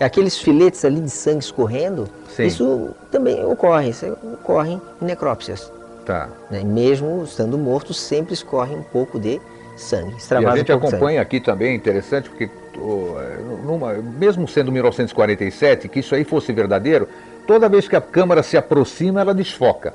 Aqueles 0.00 0.38
filetes 0.38 0.84
ali 0.84 1.00
de 1.00 1.10
sangue 1.10 1.44
escorrendo, 1.44 2.08
Sim. 2.28 2.44
isso 2.46 2.90
também 3.10 3.44
ocorre, 3.44 3.90
isso 3.90 4.16
ocorre 4.40 4.72
em 4.72 4.80
necrópsias. 5.04 5.70
Tá. 6.04 6.28
né? 6.50 6.62
Mesmo 6.62 7.24
estando 7.24 7.56
morto, 7.56 7.94
sempre 7.94 8.34
escorre 8.34 8.74
um 8.74 8.82
pouco 8.82 9.18
de 9.18 9.40
sangue. 9.76 10.14
E 10.30 10.46
a 10.46 10.56
gente 10.56 10.70
um 10.70 10.76
acompanha 10.76 11.20
aqui 11.20 11.40
também, 11.40 11.74
interessante, 11.74 12.28
porque 12.28 12.44
é, 12.44 13.38
numa- 13.64 13.94
mesmo 13.94 14.46
sendo 14.46 14.70
1947, 14.70 15.88
que 15.88 16.00
isso 16.00 16.14
aí 16.14 16.24
fosse 16.24 16.52
verdadeiro, 16.52 17.08
toda 17.46 17.68
vez 17.68 17.88
que 17.88 17.96
a 17.96 18.00
câmara 18.00 18.42
se 18.42 18.56
aproxima, 18.56 19.20
ela 19.20 19.34
desfoca. 19.34 19.94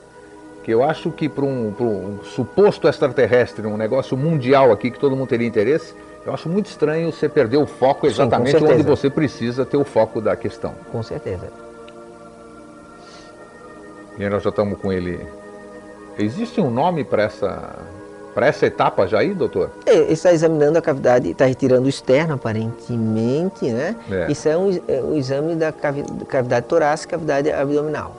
Que 0.63 0.71
eu 0.73 0.83
acho 0.83 1.11
que 1.11 1.29
para 1.29 1.45
um, 1.45 1.73
um 1.79 2.19
suposto 2.23 2.87
extraterrestre, 2.87 3.67
um 3.67 3.77
negócio 3.77 4.17
mundial 4.17 4.71
aqui 4.71 4.89
que 4.91 4.99
todo 4.99 5.15
mundo 5.15 5.29
teria 5.29 5.47
interesse, 5.47 5.93
eu 6.25 6.33
acho 6.33 6.47
muito 6.49 6.67
estranho 6.67 7.11
você 7.11 7.27
perder 7.29 7.57
o 7.57 7.65
foco 7.65 8.05
exatamente 8.07 8.55
onde 8.57 8.67
certeza. 8.67 8.89
você 8.89 9.09
precisa 9.09 9.65
ter 9.65 9.77
o 9.77 9.83
foco 9.85 10.19
da 10.21 10.35
questão. 10.35 10.73
Com 10.91 11.01
certeza. 11.01 11.47
E 14.17 14.27
nós 14.29 14.43
já 14.43 14.49
estamos 14.49 14.77
com 14.79 14.91
ele. 14.91 15.25
Existe 16.17 16.59
um 16.59 16.69
nome 16.69 17.05
para 17.05 17.23
essa, 17.23 17.75
para 18.35 18.47
essa 18.47 18.65
etapa 18.65 19.07
já 19.07 19.19
aí, 19.19 19.33
doutor? 19.33 19.71
É, 19.85 19.95
Ele 19.95 20.11
está 20.13 20.33
examinando 20.33 20.77
a 20.77 20.81
cavidade, 20.81 21.29
está 21.31 21.45
retirando 21.45 21.85
o 21.85 21.89
externo, 21.89 22.33
aparentemente, 22.33 23.71
né? 23.71 23.95
É. 24.11 24.29
Isso 24.29 24.49
é 24.49 24.57
um, 24.57 24.77
é 24.87 25.01
um 25.01 25.15
exame 25.15 25.55
da 25.55 25.71
cavi- 25.71 26.03
cavidade 26.27 26.65
torácica, 26.65 27.11
cavidade 27.11 27.49
abdominal. 27.49 28.13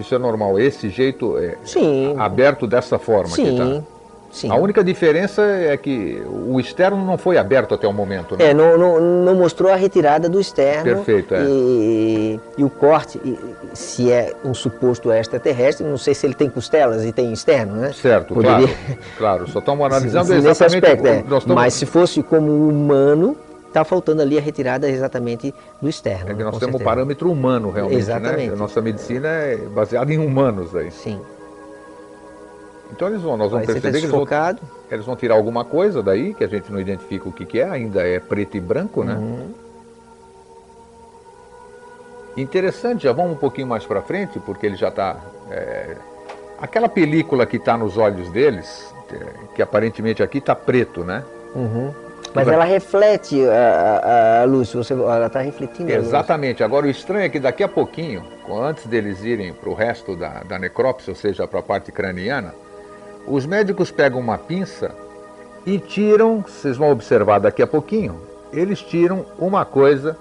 Isso 0.00 0.14
é 0.14 0.18
normal, 0.18 0.58
esse 0.58 0.88
jeito 0.88 1.36
é 1.38 1.56
Sim. 1.64 2.14
aberto 2.18 2.66
dessa 2.66 2.98
forma 2.98 3.28
Sim, 3.34 3.56
tá. 3.56 3.82
sim. 4.30 4.50
A 4.50 4.54
única 4.56 4.82
diferença 4.82 5.42
é 5.42 5.76
que 5.76 6.22
o 6.26 6.58
externo 6.58 7.04
não 7.04 7.18
foi 7.18 7.36
aberto 7.36 7.74
até 7.74 7.86
o 7.86 7.92
momento, 7.92 8.36
né? 8.36 8.46
É, 8.50 8.54
não, 8.54 8.78
não, 8.78 9.00
não 9.00 9.34
mostrou 9.34 9.70
a 9.70 9.76
retirada 9.76 10.28
do 10.28 10.40
externo. 10.40 10.84
Perfeito, 10.84 11.34
é. 11.34 11.44
E, 11.44 12.40
e 12.56 12.64
o 12.64 12.70
corte, 12.70 13.20
e- 13.24 13.38
se 13.74 14.10
é 14.10 14.32
um 14.44 14.54
suposto 14.54 15.12
extraterrestre, 15.12 15.86
não 15.86 15.98
sei 15.98 16.14
se 16.14 16.26
ele 16.26 16.34
tem 16.34 16.48
costelas 16.48 17.04
e 17.04 17.12
tem 17.12 17.32
externo, 17.32 17.76
né? 17.76 17.92
Certo, 17.92 18.34
Poderia- 18.34 18.66
claro. 18.66 18.98
Claro, 19.18 19.48
só 19.50 19.58
estamos 19.58 19.84
analisando 19.86 20.26
Sim, 20.26 20.34
nesse 20.34 20.48
exatamente. 20.48 20.84
aspecto, 20.84 21.06
é. 21.06 21.20
estamos, 21.20 21.44
Mas 21.46 21.74
se 21.74 21.86
fosse 21.86 22.22
como 22.22 22.68
humano, 22.68 23.36
está 23.70 23.84
faltando 23.84 24.20
ali 24.20 24.36
a 24.36 24.40
retirada 24.40 24.88
exatamente 24.88 25.54
do 25.80 25.88
externo. 25.88 26.30
é 26.30 26.34
que 26.34 26.38
né, 26.38 26.44
nós 26.44 26.58
temos 26.58 26.74
um 26.74 26.78
certeza. 26.78 26.84
parâmetro 26.84 27.30
humano 27.30 27.70
realmente, 27.70 27.98
Exatamente. 27.98 28.48
né? 28.48 28.52
A 28.52 28.56
nossa 28.56 28.80
medicina 28.80 29.28
é 29.28 29.56
baseada 29.56 30.12
em 30.12 30.18
humanos 30.18 30.74
aí. 30.74 30.90
Sim. 30.90 31.20
Então 32.92 33.08
eles 33.08 33.22
vão, 33.22 33.36
nós 33.36 33.50
vamos 33.50 33.66
Vai 33.66 33.74
ser 33.74 33.80
perceber 33.80 33.98
que 33.98 34.12
eles 34.12 34.28
vão, 34.28 34.58
eles 34.90 35.06
vão 35.06 35.16
tirar 35.16 35.34
alguma 35.34 35.64
coisa 35.64 36.02
daí, 36.02 36.34
que 36.34 36.42
a 36.42 36.48
gente 36.48 36.70
não 36.72 36.80
identifica 36.80 37.28
o 37.28 37.32
que, 37.32 37.46
que 37.46 37.60
é, 37.60 37.68
ainda 37.68 38.06
é 38.06 38.18
preto 38.18 38.56
e 38.56 38.60
branco, 38.60 39.04
né? 39.04 39.14
Uhum. 39.14 39.54
Interessante, 42.36 43.04
já 43.04 43.12
vamos 43.12 43.32
um 43.32 43.36
pouquinho 43.36 43.66
mais 43.66 43.84
para 43.84 44.02
frente, 44.02 44.40
porque 44.40 44.66
ele 44.66 44.76
já 44.76 44.88
está. 44.88 45.16
aquela 46.60 46.88
película 46.88 47.46
que 47.46 47.56
está 47.56 47.76
nos 47.76 47.96
olhos 47.96 48.28
deles, 48.30 48.92
é, 49.12 49.54
que 49.54 49.62
aparentemente 49.62 50.22
aqui 50.22 50.38
está 50.38 50.54
preto, 50.54 51.04
né? 51.04 51.24
Uhum. 51.54 51.92
Mas 52.34 52.46
Vai- 52.46 52.54
ela 52.54 52.64
reflete 52.64 53.44
a, 53.48 53.50
a- 54.04 54.42
a 54.42 54.44
luz, 54.44 54.72
você, 54.72 54.92
ela 54.92 55.26
está 55.26 55.40
refletindo 55.40 55.92
a 55.92 55.96
luz. 55.96 56.06
Exatamente. 56.06 56.62
Agora, 56.62 56.86
o 56.86 56.90
estranho 56.90 57.24
é 57.24 57.28
que 57.28 57.40
daqui 57.40 57.62
a 57.64 57.68
pouquinho, 57.68 58.22
antes 58.48 58.86
deles 58.86 59.22
irem 59.24 59.52
para 59.52 59.68
o 59.68 59.74
resto 59.74 60.14
da, 60.14 60.42
da 60.44 60.58
necrópsia, 60.58 61.10
ou 61.10 61.16
seja, 61.16 61.46
para 61.48 61.58
a 61.58 61.62
parte 61.62 61.90
craniana, 61.90 62.54
os 63.26 63.44
médicos 63.46 63.90
pegam 63.90 64.20
uma 64.20 64.38
pinça 64.38 64.92
e 65.66 65.78
tiram, 65.78 66.40
vocês 66.46 66.76
vão 66.76 66.90
observar 66.90 67.38
daqui 67.40 67.62
a 67.62 67.66
pouquinho, 67.66 68.20
eles 68.52 68.80
tiram 68.80 69.26
uma 69.38 69.64
coisa 69.64 70.16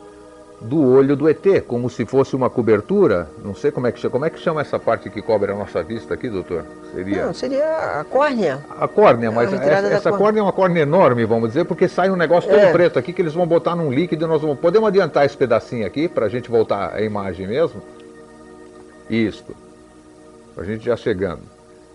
do 0.61 0.81
olho 0.91 1.15
do 1.15 1.29
ET, 1.29 1.63
como 1.65 1.89
se 1.89 2.05
fosse 2.05 2.35
uma 2.35 2.49
cobertura. 2.49 3.29
Não 3.43 3.55
sei 3.55 3.71
como 3.71 3.87
é 3.87 3.91
que 3.91 3.99
chama. 3.99 4.11
Como 4.11 4.25
é 4.25 4.29
que 4.29 4.39
chama 4.39 4.61
essa 4.61 4.77
parte 4.77 5.09
que 5.09 5.21
cobre 5.21 5.51
a 5.51 5.55
nossa 5.55 5.81
vista 5.81 6.13
aqui, 6.13 6.29
doutor? 6.29 6.65
Seria. 6.93 7.25
Não, 7.27 7.33
seria 7.33 7.99
a 7.99 8.03
córnea. 8.03 8.59
A 8.77 8.87
córnea, 8.87 9.31
mas 9.31 9.53
a 9.53 9.55
essa, 9.55 9.87
essa 9.87 10.01
córnea. 10.09 10.17
córnea 10.17 10.39
é 10.39 10.43
uma 10.43 10.51
córnea 10.51 10.81
enorme, 10.81 11.23
vamos 11.25 11.49
dizer, 11.49 11.63
porque 11.65 11.87
sai 11.87 12.09
um 12.09 12.15
negócio 12.17 12.49
todo 12.49 12.59
É. 12.59 12.71
preto 12.71 12.99
aqui 12.99 13.13
que 13.13 13.21
eles 13.21 13.33
vão 13.33 13.47
botar 13.47 13.75
num 13.75 13.91
líquido 13.91 14.25
e 14.25 14.27
nós 14.27 14.41
vamos. 14.41 14.59
Podemos 14.59 14.87
adiantar 14.89 15.25
esse 15.25 15.37
pedacinho 15.37 15.85
aqui 15.87 16.07
para 16.09 16.25
a 16.25 16.29
gente 16.29 16.49
voltar 16.49 16.93
à 16.93 17.01
imagem 17.01 17.47
mesmo? 17.47 17.81
Isto. 19.09 19.55
A 20.57 20.63
gente 20.63 20.83
já 20.85 20.97
chegando. 20.97 21.41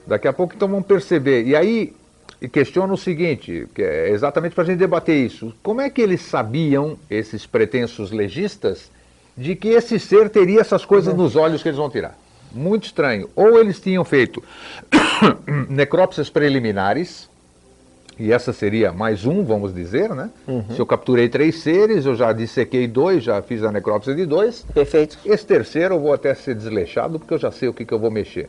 Daqui 0.07 0.27
a 0.27 0.33
pouco 0.33 0.55
então 0.55 0.69
vamos 0.69 0.87
perceber. 0.87 1.45
E 1.45 1.55
aí 1.55 1.95
e 2.41 2.49
questiona 2.49 2.93
o 2.93 2.97
seguinte, 2.97 3.67
que 3.75 3.83
é 3.83 4.11
exatamente 4.11 4.55
para 4.55 4.65
a 4.65 4.67
gente 4.67 4.79
debater 4.79 5.17
isso. 5.17 5.53
Como 5.63 5.81
é 5.81 5.89
que 5.89 6.03
eles 6.03 6.21
sabiam, 6.21 6.99
esses 7.09 7.47
pretensos 7.47 8.11
legistas, 8.11 8.91
de 9.37 9.57
que 9.57 9.69
esse 9.69 9.99
ser 9.99 10.29
teria 10.29 10.61
essas 10.61 10.85
coisas 10.85 11.15
nos 11.15 11.37
olhos 11.37 11.63
que 11.63 11.69
eles 11.69 11.79
vão 11.79 11.91
tirar? 11.91 12.19
Muito 12.53 12.85
estranho. 12.85 13.29
Ou 13.35 13.59
eles 13.59 13.81
tinham 13.81 14.05
feito 14.05 14.43
necrópsias 15.69 16.31
preliminares, 16.31 17.29
e 18.19 18.33
essa 18.33 18.53
seria 18.53 18.93
mais 18.93 19.25
um, 19.25 19.43
vamos 19.43 19.75
dizer, 19.75 20.11
né? 20.11 20.31
Uhum. 20.47 20.65
Se 20.71 20.79
eu 20.79 20.87
capturei 20.87 21.29
três 21.29 21.61
seres, 21.61 22.07
eu 22.07 22.15
já 22.15 22.33
dissequei 22.33 22.87
dois, 22.87 23.25
já 23.25 23.43
fiz 23.43 23.63
a 23.65 23.73
necrópsia 23.73 24.15
de 24.15 24.25
dois. 24.25 24.65
Perfeito. 24.73 25.19
Esse 25.25 25.45
terceiro 25.45 25.97
eu 25.97 26.01
vou 26.01 26.13
até 26.13 26.33
ser 26.35 26.55
desleixado, 26.55 27.19
porque 27.19 27.35
eu 27.35 27.39
já 27.39 27.51
sei 27.51 27.69
o 27.69 27.75
que, 27.75 27.85
que 27.85 27.93
eu 27.93 27.99
vou 27.99 28.11
mexer. 28.11 28.49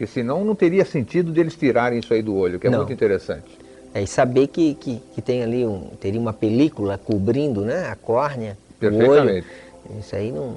Porque 0.00 0.10
senão 0.10 0.46
não 0.46 0.54
teria 0.54 0.82
sentido 0.82 1.30
deles 1.30 1.54
tirarem 1.54 1.98
isso 1.98 2.14
aí 2.14 2.22
do 2.22 2.34
olho, 2.34 2.58
que 2.58 2.66
é 2.66 2.70
não. 2.70 2.78
muito 2.78 2.90
interessante. 2.90 3.44
É, 3.92 4.02
e 4.02 4.06
saber 4.06 4.46
que, 4.46 4.72
que, 4.72 4.98
que, 5.14 5.20
tem 5.20 5.42
ali 5.42 5.66
um, 5.66 5.90
teria 6.00 6.18
uma 6.18 6.32
película 6.32 6.96
cobrindo 6.96 7.66
né, 7.66 7.86
a 7.86 7.96
córnea, 7.96 8.56
Perfeitamente. 8.78 9.46
o 9.86 9.92
olho. 9.92 10.00
Isso 10.00 10.16
aí 10.16 10.32
não, 10.32 10.56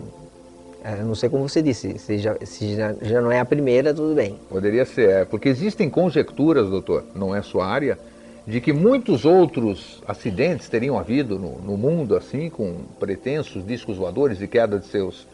é, 0.81 0.95
não 1.03 1.13
sei 1.13 1.27
como 1.27 1.49
você 1.49 1.61
disse, 1.61 1.99
se, 1.99 2.19
já, 2.19 2.37
se 2.45 2.73
já, 2.73 2.95
já, 3.01 3.19
não 3.19 3.33
é 3.33 3.41
a 3.41 3.43
primeira, 3.43 3.93
tudo 3.93 4.15
bem. 4.15 4.39
Poderia 4.47 4.85
ser, 4.85 5.09
é, 5.09 5.25
porque 5.25 5.49
existem 5.49 5.89
conjecturas, 5.89 6.69
doutor, 6.69 7.03
não 7.13 7.35
é 7.35 7.41
sua 7.41 7.67
área, 7.67 7.99
de 8.47 8.61
que 8.61 8.71
muitos 8.71 9.25
outros 9.25 10.01
acidentes 10.07 10.69
teriam 10.69 10.97
havido 10.97 11.37
no, 11.37 11.59
no 11.59 11.75
mundo, 11.75 12.15
assim, 12.15 12.49
com 12.49 12.77
pretensos 12.97 13.65
discos 13.67 13.97
voadores 13.97 14.41
e 14.41 14.47
queda 14.47 14.79
de 14.79 14.85
seus 14.85 15.27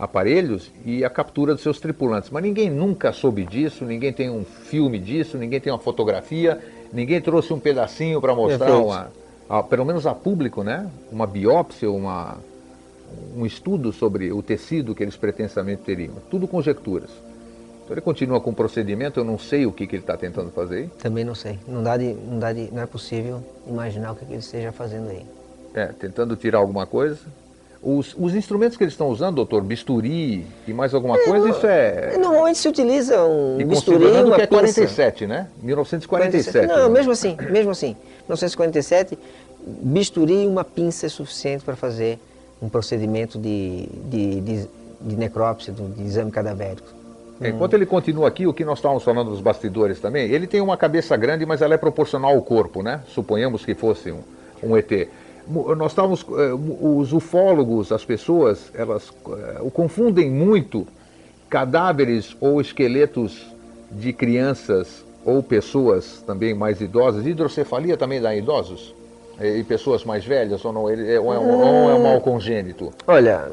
aparelhos 0.00 0.72
e 0.84 1.04
a 1.04 1.10
captura 1.10 1.52
dos 1.52 1.62
seus 1.62 1.78
tripulantes. 1.78 2.30
Mas 2.30 2.42
ninguém 2.42 2.70
nunca 2.70 3.12
soube 3.12 3.44
disso, 3.44 3.84
ninguém 3.84 4.12
tem 4.12 4.30
um 4.30 4.44
filme 4.44 4.98
disso, 4.98 5.36
ninguém 5.36 5.60
tem 5.60 5.70
uma 5.70 5.78
fotografia, 5.78 6.58
ninguém 6.90 7.20
trouxe 7.20 7.52
um 7.52 7.60
pedacinho 7.60 8.18
para 8.18 8.34
mostrar, 8.34 8.78
uma, 8.78 9.12
a, 9.46 9.62
pelo 9.62 9.84
menos 9.84 10.06
a 10.06 10.14
público, 10.14 10.64
né? 10.64 10.90
Uma 11.12 11.26
biópsia, 11.26 11.90
uma, 11.90 12.38
um 13.36 13.44
estudo 13.44 13.92
sobre 13.92 14.32
o 14.32 14.42
tecido 14.42 14.94
que 14.94 15.02
eles 15.02 15.16
pretensamente 15.16 15.82
teriam. 15.82 16.14
Tudo 16.30 16.48
conjecturas. 16.48 17.10
Então 17.84 17.94
ele 17.94 18.00
continua 18.00 18.40
com 18.40 18.50
o 18.50 18.54
procedimento, 18.54 19.20
eu 19.20 19.24
não 19.24 19.38
sei 19.38 19.66
o 19.66 19.72
que, 19.72 19.86
que 19.86 19.96
ele 19.96 20.02
está 20.02 20.16
tentando 20.16 20.50
fazer 20.50 20.76
aí. 20.76 20.88
Também 21.02 21.24
não 21.24 21.34
sei. 21.34 21.58
Não, 21.68 21.82
dá 21.82 21.98
de, 21.98 22.14
não, 22.14 22.38
dá 22.38 22.54
de, 22.54 22.72
não 22.72 22.80
é 22.80 22.86
possível 22.86 23.42
imaginar 23.66 24.12
o 24.12 24.16
que, 24.16 24.24
que 24.24 24.32
ele 24.32 24.38
esteja 24.38 24.72
fazendo 24.72 25.10
aí. 25.10 25.26
É, 25.74 25.86
tentando 25.86 26.36
tirar 26.36 26.58
alguma 26.58 26.86
coisa. 26.86 27.18
Os, 27.82 28.14
os 28.18 28.34
instrumentos 28.34 28.76
que 28.76 28.84
eles 28.84 28.92
estão 28.92 29.08
usando, 29.08 29.36
doutor, 29.36 29.62
bisturi 29.62 30.46
e 30.68 30.72
mais 30.72 30.92
alguma 30.92 31.16
é, 31.16 31.24
coisa, 31.24 31.48
isso 31.48 31.66
é... 31.66 32.18
Normalmente 32.18 32.58
se 32.58 32.68
utiliza 32.68 33.24
um 33.24 33.58
e 33.58 33.64
bisturi 33.64 34.04
uma 34.04 34.36
que 34.36 34.42
é 34.42 34.46
47, 34.46 35.26
né? 35.26 35.48
1947. 35.62 36.66
Não, 36.66 36.88
né? 36.88 36.88
mesmo 36.90 37.12
assim, 37.12 37.38
mesmo 37.50 37.70
assim. 37.70 37.96
1947, 38.28 39.18
bisturi 39.64 40.44
e 40.44 40.46
uma 40.46 40.62
pinça 40.62 41.06
é 41.06 41.08
suficiente 41.08 41.64
para 41.64 41.74
fazer 41.74 42.18
um 42.60 42.68
procedimento 42.68 43.38
de, 43.38 43.88
de, 44.10 44.40
de, 44.42 44.68
de 45.00 45.16
necrópsia, 45.16 45.72
de 45.72 46.02
exame 46.02 46.30
cadavérico. 46.30 47.00
É, 47.40 47.48
enquanto 47.48 47.72
ele 47.72 47.86
continua 47.86 48.28
aqui, 48.28 48.46
o 48.46 48.52
que 48.52 48.64
nós 48.64 48.78
estávamos 48.78 49.02
falando 49.02 49.30
dos 49.30 49.40
bastidores 49.40 49.98
também, 49.98 50.30
ele 50.30 50.46
tem 50.46 50.60
uma 50.60 50.76
cabeça 50.76 51.16
grande, 51.16 51.46
mas 51.46 51.62
ela 51.62 51.74
é 51.74 51.78
proporcional 51.78 52.32
ao 52.32 52.42
corpo, 52.42 52.82
né? 52.82 53.00
Suponhamos 53.08 53.64
que 53.64 53.74
fosse 53.74 54.12
um, 54.12 54.20
um 54.62 54.76
ET. 54.76 55.08
Nós 55.76 55.92
estávamos, 55.92 56.24
eh, 56.38 56.52
os 56.80 57.12
ufólogos, 57.12 57.90
as 57.90 58.04
pessoas, 58.04 58.70
elas 58.74 59.12
eh, 59.28 59.58
o 59.60 59.70
confundem 59.70 60.30
muito 60.30 60.86
cadáveres 61.48 62.36
ou 62.40 62.60
esqueletos 62.60 63.46
de 63.90 64.12
crianças 64.12 65.04
ou 65.24 65.42
pessoas 65.42 66.22
também 66.26 66.54
mais 66.54 66.80
idosas. 66.80 67.26
Hidrocefalia 67.26 67.96
também 67.96 68.20
dá 68.20 68.34
em 68.34 68.38
idosos? 68.38 68.94
E 69.40 69.64
pessoas 69.64 70.04
mais 70.04 70.24
velhas 70.24 70.64
ou 70.64 70.72
não? 70.72 70.90
Ele 70.90 71.14
é, 71.14 71.18
ou 71.18 71.32
é, 71.32 71.38
ou 71.38 71.90
é 71.90 71.94
um 71.94 72.02
mal 72.02 72.20
congênito? 72.20 72.92
Olha, 73.06 73.48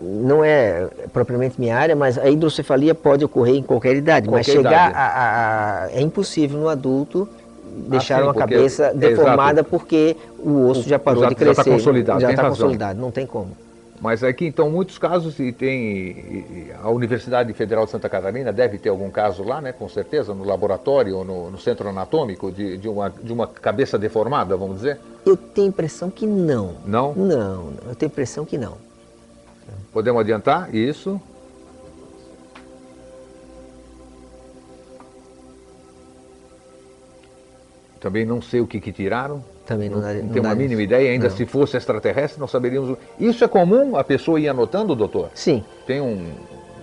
não 0.00 0.42
é 0.42 0.88
propriamente 1.12 1.60
minha 1.60 1.76
área, 1.76 1.94
mas 1.94 2.16
a 2.16 2.28
hidrocefalia 2.28 2.94
pode 2.94 3.24
ocorrer 3.24 3.56
em 3.56 3.62
qualquer 3.62 3.96
idade. 3.96 4.26
Qualquer 4.26 4.46
mas 4.46 4.46
chegar 4.46 4.92
a, 4.94 5.06
a, 5.06 5.84
a, 5.84 5.90
É 5.92 6.00
impossível 6.00 6.58
no 6.58 6.68
adulto 6.68 7.28
deixar 7.78 8.20
ah, 8.20 8.24
uma 8.24 8.34
cabeça 8.34 8.92
deformada 8.94 9.62
porque 9.62 10.16
o 10.38 10.66
osso 10.68 10.88
já 10.88 10.98
parou 10.98 11.22
já, 11.22 11.28
de 11.28 11.34
crescer. 11.34 11.54
Já 11.54 11.62
está 11.62 11.72
consolidado, 11.72 12.20
Já 12.20 12.30
está 12.30 12.48
consolidado, 12.48 13.00
não 13.00 13.10
tem 13.10 13.26
como. 13.26 13.56
Mas 14.00 14.22
aqui, 14.22 14.46
então, 14.46 14.70
muitos 14.70 14.96
casos, 14.96 15.38
e 15.40 15.52
tem 15.52 16.70
a 16.80 16.88
Universidade 16.88 17.52
Federal 17.52 17.84
de 17.84 17.90
Santa 17.90 18.08
Catarina 18.08 18.52
deve 18.52 18.78
ter 18.78 18.90
algum 18.90 19.10
caso 19.10 19.42
lá, 19.42 19.60
né, 19.60 19.72
com 19.72 19.88
certeza, 19.88 20.32
no 20.32 20.44
laboratório 20.44 21.16
ou 21.16 21.24
no, 21.24 21.50
no 21.50 21.58
centro 21.58 21.88
anatômico 21.88 22.52
de, 22.52 22.78
de, 22.78 22.88
uma, 22.88 23.10
de 23.10 23.32
uma 23.32 23.46
cabeça 23.46 23.98
deformada, 23.98 24.56
vamos 24.56 24.76
dizer? 24.76 25.00
Eu 25.26 25.36
tenho 25.36 25.66
a 25.66 25.70
impressão 25.70 26.10
que 26.10 26.26
não. 26.26 26.74
Não? 26.86 27.12
Não, 27.14 27.72
eu 27.88 27.94
tenho 27.96 28.10
a 28.10 28.12
impressão 28.12 28.44
que 28.44 28.56
não. 28.56 28.76
Podemos 29.92 30.20
adiantar? 30.20 30.72
Isso. 30.74 31.20
Também 38.00 38.24
não 38.24 38.40
sei 38.40 38.60
o 38.60 38.66
que, 38.66 38.80
que 38.80 38.92
tiraram. 38.92 39.42
Também 39.66 39.88
não, 39.88 40.00
dá, 40.00 40.14
não, 40.14 40.22
não 40.22 40.28
tem 40.30 40.40
uma 40.40 40.54
mínima 40.54 40.82
ideia, 40.82 41.10
ainda 41.10 41.28
não. 41.28 41.36
se 41.36 41.44
fosse 41.44 41.76
extraterrestre, 41.76 42.40
nós 42.40 42.50
saberíamos. 42.50 42.96
Isso 43.18 43.44
é 43.44 43.48
comum? 43.48 43.96
A 43.96 44.04
pessoa 44.04 44.40
ir 44.40 44.48
anotando, 44.48 44.94
doutor? 44.94 45.30
Sim. 45.34 45.62
Tem 45.86 46.00
um, 46.00 46.26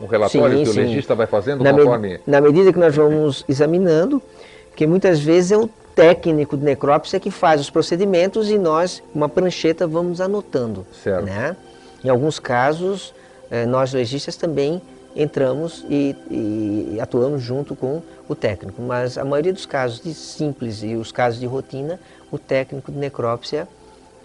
um 0.01 0.06
relatório 0.06 0.58
sim, 0.60 0.63
que 0.63 0.69
sim. 0.71 0.80
o 0.80 0.84
legista 0.84 1.15
vai 1.15 1.25
fazendo 1.25 1.63
na 1.63 1.73
conforme. 1.73 2.10
Me, 2.10 2.19
na 2.28 2.41
medida 2.41 2.71
que 2.71 2.80
nós 2.80 2.95
vamos 2.95 3.43
examinando, 3.47 4.21
porque 4.69 4.86
muitas 4.86 5.19
vezes 5.19 5.51
é 5.51 5.58
o 5.58 5.67
técnico 5.95 6.58
de 6.58 6.63
necrópsia 6.63 7.19
que 7.19 7.32
faz 7.32 7.62
os 7.62 7.69
procedimentos 7.69 8.51
e 8.51 8.58
nós, 8.58 9.01
uma 9.13 9.30
prancheta, 9.30 9.88
vamos 9.88 10.19
anotando. 10.19 10.86
Certo. 11.01 11.25
Né? 11.25 11.56
Em 12.04 12.10
alguns 12.10 12.38
casos, 12.38 13.13
eh, 13.49 13.65
nós 13.65 13.93
legistas 13.93 14.36
também 14.36 14.82
entramos 15.15 15.86
e, 15.89 16.15
e, 16.30 16.99
atuamos 16.99 17.41
junto 17.41 17.75
com 17.75 18.01
o 18.28 18.36
técnico. 18.36 18.82
Mas 18.82 19.17
a 19.17 19.23
maioria 19.23 19.54
dos 19.54 19.65
casos 19.65 20.01
de 20.01 20.13
simples 20.13 20.84
e 20.84 20.95
os 20.95 21.12
casos 21.12 21.39
de 21.39 21.45
rotina, 21.45 21.99
o 22.32 22.38
técnico 22.38 22.91
de 22.91 22.97
necrópsia 22.97 23.67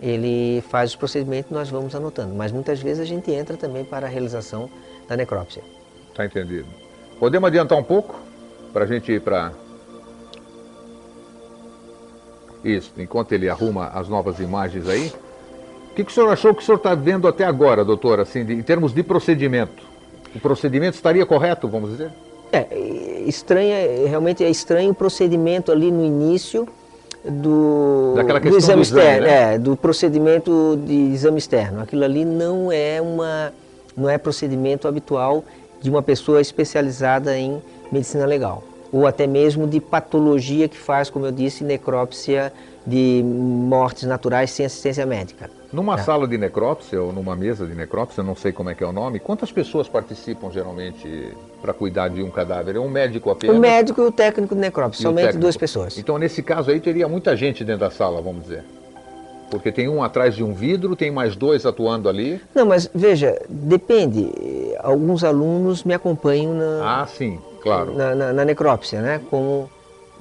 ele 0.03 0.63
faz 0.71 0.91
os 0.91 0.97
procedimentos 0.97 1.51
e 1.51 1.55
nós 1.55 1.69
vamos 1.69 1.95
anotando. 1.95 2.35
Mas 2.35 2.51
muitas 2.51 2.81
vezes 2.81 3.03
a 3.03 3.05
gente 3.05 3.31
entra 3.31 3.57
também 3.57 3.85
para 3.85 4.07
a 4.07 4.11
realização 4.11 4.71
da 5.07 5.17
necrópsia. 5.17 5.63
Está 6.09 6.25
entendido. 6.25 6.67
Podemos 7.19 7.47
adiantar 7.49 7.79
um 7.79 7.85
pouco 7.85 8.19
para 8.73 8.85
a 8.85 8.87
gente 8.87 9.13
ir 9.13 9.21
para. 9.21 9.53
Isso, 12.65 12.93
enquanto 12.99 13.33
ele 13.33 13.49
arruma 13.49 13.89
as 13.89 14.09
novas 14.09 14.39
imagens 14.39 14.89
aí. 14.89 15.13
O 15.91 15.95
que, 15.95 16.05
que 16.05 16.11
o 16.11 16.15
senhor 16.15 16.31
achou 16.31 16.55
que 16.55 16.63
o 16.63 16.65
senhor 16.65 16.79
está 16.79 16.95
vendo 16.95 17.27
até 17.27 17.45
agora, 17.45 17.85
doutor, 17.85 18.21
assim, 18.21 18.45
de, 18.45 18.55
em 18.55 18.63
termos 18.63 18.93
de 18.95 19.03
procedimento? 19.03 19.90
O 20.35 20.41
procedimento 20.41 20.95
estaria 20.95 21.25
correto, 21.27 21.69
vamos 21.69 21.91
dizer? 21.91 22.11
É, 22.53 22.67
estranha, 23.27 23.77
realmente 24.09 24.43
é 24.43 24.51
estranho 24.51 24.91
o 24.91 24.95
procedimento 24.95 25.71
ali 25.71 25.91
no 25.91 26.05
início 26.05 26.69
do, 27.25 28.15
do 28.15 28.57
exame 28.57 28.77
do 28.77 28.83
externo, 28.83 29.27
né? 29.27 29.55
é, 29.55 29.59
do 29.59 29.77
procedimento 29.77 30.79
de 30.85 30.95
exame 30.95 31.39
externo. 31.39 31.81
Aquilo 31.81 32.05
ali 32.05 32.25
não 32.25 32.73
é 32.73 33.01
uma, 33.01 33.53
não 33.97 34.09
é 34.09 34.19
procedimento 34.19 34.89
habitual 34.89 35.45
de 35.81 35.89
uma 35.91 36.03
pessoa 36.03 36.41
especializada 36.41 37.37
em 37.37 37.63
medicina 37.91 38.27
legal 38.27 38.65
ou 38.93 39.07
até 39.07 39.27
mesmo 39.27 39.67
de 39.67 39.81
patologia 39.81 40.69
que 40.69 40.77
faz, 40.77 41.09
como 41.09 41.27
eu 41.27 41.33
disse, 41.33 41.63
necrópsia 41.63 42.53
de 42.87 43.23
mortes 43.25 44.05
naturais 44.05 44.51
sem 44.51 44.65
assistência 44.67 45.05
médica. 45.05 45.51
Numa 45.73 45.97
tá. 45.97 46.03
sala 46.03 46.27
de 46.27 46.37
necrópsia 46.37 47.01
ou 47.01 47.13
numa 47.13 47.37
mesa 47.37 47.67
de 47.67 47.75
necrópsia, 47.75 48.23
não 48.23 48.35
sei 48.35 48.53
como 48.53 48.71
é 48.71 48.75
que 48.75 48.83
é 48.83 48.87
o 48.87 48.93
nome, 48.93 49.21
quantas 49.21 49.53
pessoas 49.53 49.89
participam 49.89 50.51
geralmente 50.51 51.33
para 51.61 51.73
cuidar 51.73 52.09
de 52.09 52.23
um 52.23 52.31
cadáver? 52.31 52.77
É 52.77 52.81
um 52.81 52.89
médico 52.89 53.31
apenas? 53.31 53.57
O 53.57 53.61
médico 53.61 54.01
e 54.01 54.05
o 54.05 54.11
técnico 54.13 54.55
de 54.55 54.61
necrópsia, 54.61 55.03
somente 55.03 55.37
duas 55.37 55.57
pessoas. 55.57 55.99
Então, 55.99 56.19
nesse 56.19 56.43
caso 56.43 56.71
aí, 56.71 56.81
teria 56.81 57.07
muita 57.07 57.37
gente 57.37 57.63
dentro 57.65 57.81
da 57.81 57.91
sala, 57.91 58.21
vamos 58.21 58.43
dizer. 58.43 58.65
Porque 59.51 59.73
tem 59.73 59.89
um 59.89 60.03
atrás 60.03 60.35
de 60.35 60.45
um 60.45 60.55
vidro, 60.55 60.95
tem 60.95 61.11
mais 61.11 61.35
dois 61.35 61.67
atuando 61.67 62.09
ali. 62.09 62.41
Não, 62.55 62.65
mas 62.65 62.89
veja, 62.95 63.41
depende. 63.49 64.31
Alguns 64.79 65.25
alunos 65.25 65.83
me 65.83 65.93
acompanham 65.93 66.55
na, 66.55 67.03
ah, 67.03 67.07
sim, 67.07 67.39
claro. 67.61 67.95
na, 67.95 68.15
na, 68.15 68.33
na 68.33 68.45
necrópsia, 68.45 69.03
né, 69.03 69.21
como 69.29 69.69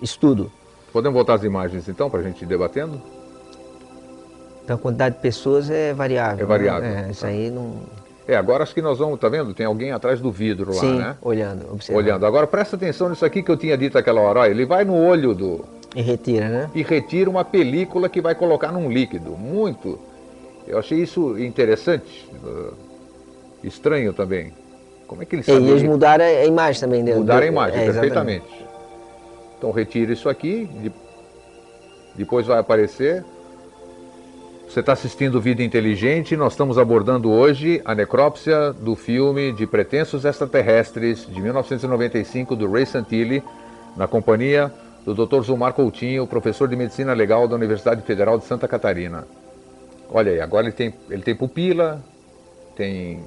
estudo. 0.01 0.51
Podemos 0.91 1.15
voltar 1.15 1.35
às 1.35 1.43
imagens 1.43 1.87
então, 1.87 2.09
para 2.09 2.19
a 2.19 2.23
gente 2.23 2.43
ir 2.43 2.47
debatendo? 2.47 3.01
Então 4.63 4.75
a 4.75 4.79
quantidade 4.79 5.15
de 5.15 5.21
pessoas 5.21 5.69
é 5.69 5.93
variável. 5.93 6.43
É 6.43 6.47
variável. 6.47 6.89
Né? 6.89 7.05
É, 7.07 7.11
isso 7.11 7.25
aí 7.25 7.49
não. 7.49 7.77
É, 8.27 8.35
agora 8.35 8.61
acho 8.63 8.73
que 8.73 8.81
nós 8.81 8.99
vamos, 8.99 9.19
tá 9.19 9.27
vendo? 9.27 9.53
Tem 9.53 9.65
alguém 9.65 9.91
atrás 9.91 10.19
do 10.19 10.31
vidro 10.31 10.71
lá, 10.71 10.79
Sim, 10.79 10.99
né? 10.99 11.15
olhando, 11.21 11.73
observando. 11.73 12.05
Olhando. 12.05 12.25
Agora 12.25 12.45
presta 12.45 12.75
atenção 12.75 13.09
nisso 13.09 13.25
aqui 13.25 13.41
que 13.41 13.49
eu 13.49 13.57
tinha 13.57 13.75
dito 13.75 13.97
aquela 13.97 14.21
hora. 14.21 14.41
Olha, 14.41 14.51
ele 14.51 14.65
vai 14.65 14.85
no 14.85 14.95
olho 14.95 15.33
do... 15.33 15.65
E 15.95 16.01
retira, 16.03 16.47
né? 16.47 16.69
E 16.75 16.83
retira 16.83 17.27
uma 17.27 17.43
película 17.43 18.07
que 18.07 18.21
vai 18.21 18.35
colocar 18.35 18.71
num 18.71 18.91
líquido. 18.91 19.31
Muito. 19.31 19.97
Eu 20.67 20.77
achei 20.77 20.99
isso 20.99 21.39
interessante. 21.39 22.29
Estranho 23.63 24.13
também. 24.13 24.53
Como 25.07 25.23
é 25.23 25.25
que 25.25 25.37
ele 25.37 25.41
sabe? 25.41 25.61
E 25.61 25.69
eles 25.71 25.81
mudaram 25.81 26.23
a 26.23 26.45
imagem 26.45 26.79
também. 26.79 27.01
Né? 27.01 27.15
Mudaram 27.15 27.41
a 27.41 27.47
imagem, 27.47 27.79
é, 27.79 27.85
perfeitamente. 27.85 28.45
Então 29.59 29.71
retira 29.71 30.13
isso 30.13 30.29
aqui, 30.29 30.69
depois 32.15 32.47
vai 32.47 32.59
aparecer 32.59 33.25
Você 34.69 34.79
está 34.79 34.93
assistindo 34.93 35.41
Vida 35.41 35.61
Inteligente. 35.61 36.37
Nós 36.37 36.53
estamos 36.53 36.77
abordando 36.77 37.29
hoje 37.29 37.81
a 37.83 37.93
necrópsia 37.93 38.71
do 38.71 38.95
filme 38.95 39.51
de 39.51 39.67
Pretensos 39.67 40.23
Extraterrestres 40.23 41.27
de 41.27 41.41
1995 41.41 42.55
do 42.55 42.71
Ray 42.71 42.85
Santilli, 42.85 43.43
na 43.97 44.07
companhia 44.07 44.71
do 45.03 45.13
Dr. 45.13 45.41
Zumar 45.41 45.73
Coutinho, 45.73 46.25
professor 46.25 46.69
de 46.69 46.75
Medicina 46.77 47.13
Legal 47.13 47.45
da 47.45 47.55
Universidade 47.55 48.01
Federal 48.03 48.37
de 48.37 48.45
Santa 48.45 48.65
Catarina. 48.67 49.27
Olha 50.09 50.31
aí, 50.31 50.39
agora 50.39 50.67
ele 50.67 50.73
tem, 50.73 50.93
ele 51.09 51.21
tem 51.21 51.35
pupila, 51.35 52.01
tem 52.77 53.19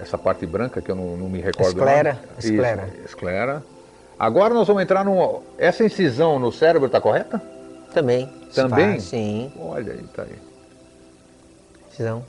essa 0.00 0.16
parte 0.16 0.46
branca 0.46 0.80
que 0.80 0.90
eu 0.90 0.94
não, 0.96 1.16
não 1.16 1.28
me 1.28 1.40
recordo. 1.40 1.76
Esclera. 1.76 2.18
Esclera. 2.38 2.88
Isso, 2.94 3.04
esclera. 3.04 3.62
Agora 4.18 4.54
nós 4.54 4.66
vamos 4.66 4.82
entrar 4.82 5.04
num. 5.04 5.40
Essa 5.58 5.84
incisão 5.84 6.38
no 6.38 6.52
cérebro 6.52 6.86
está 6.86 7.00
correta? 7.00 7.42
Também. 7.92 8.28
Também? 8.54 9.00
sim. 9.00 9.52
Olha 9.58 9.92
aí, 9.92 10.02
tá 10.14 10.22
aí. 10.22 10.36
Incisão. 11.90 12.24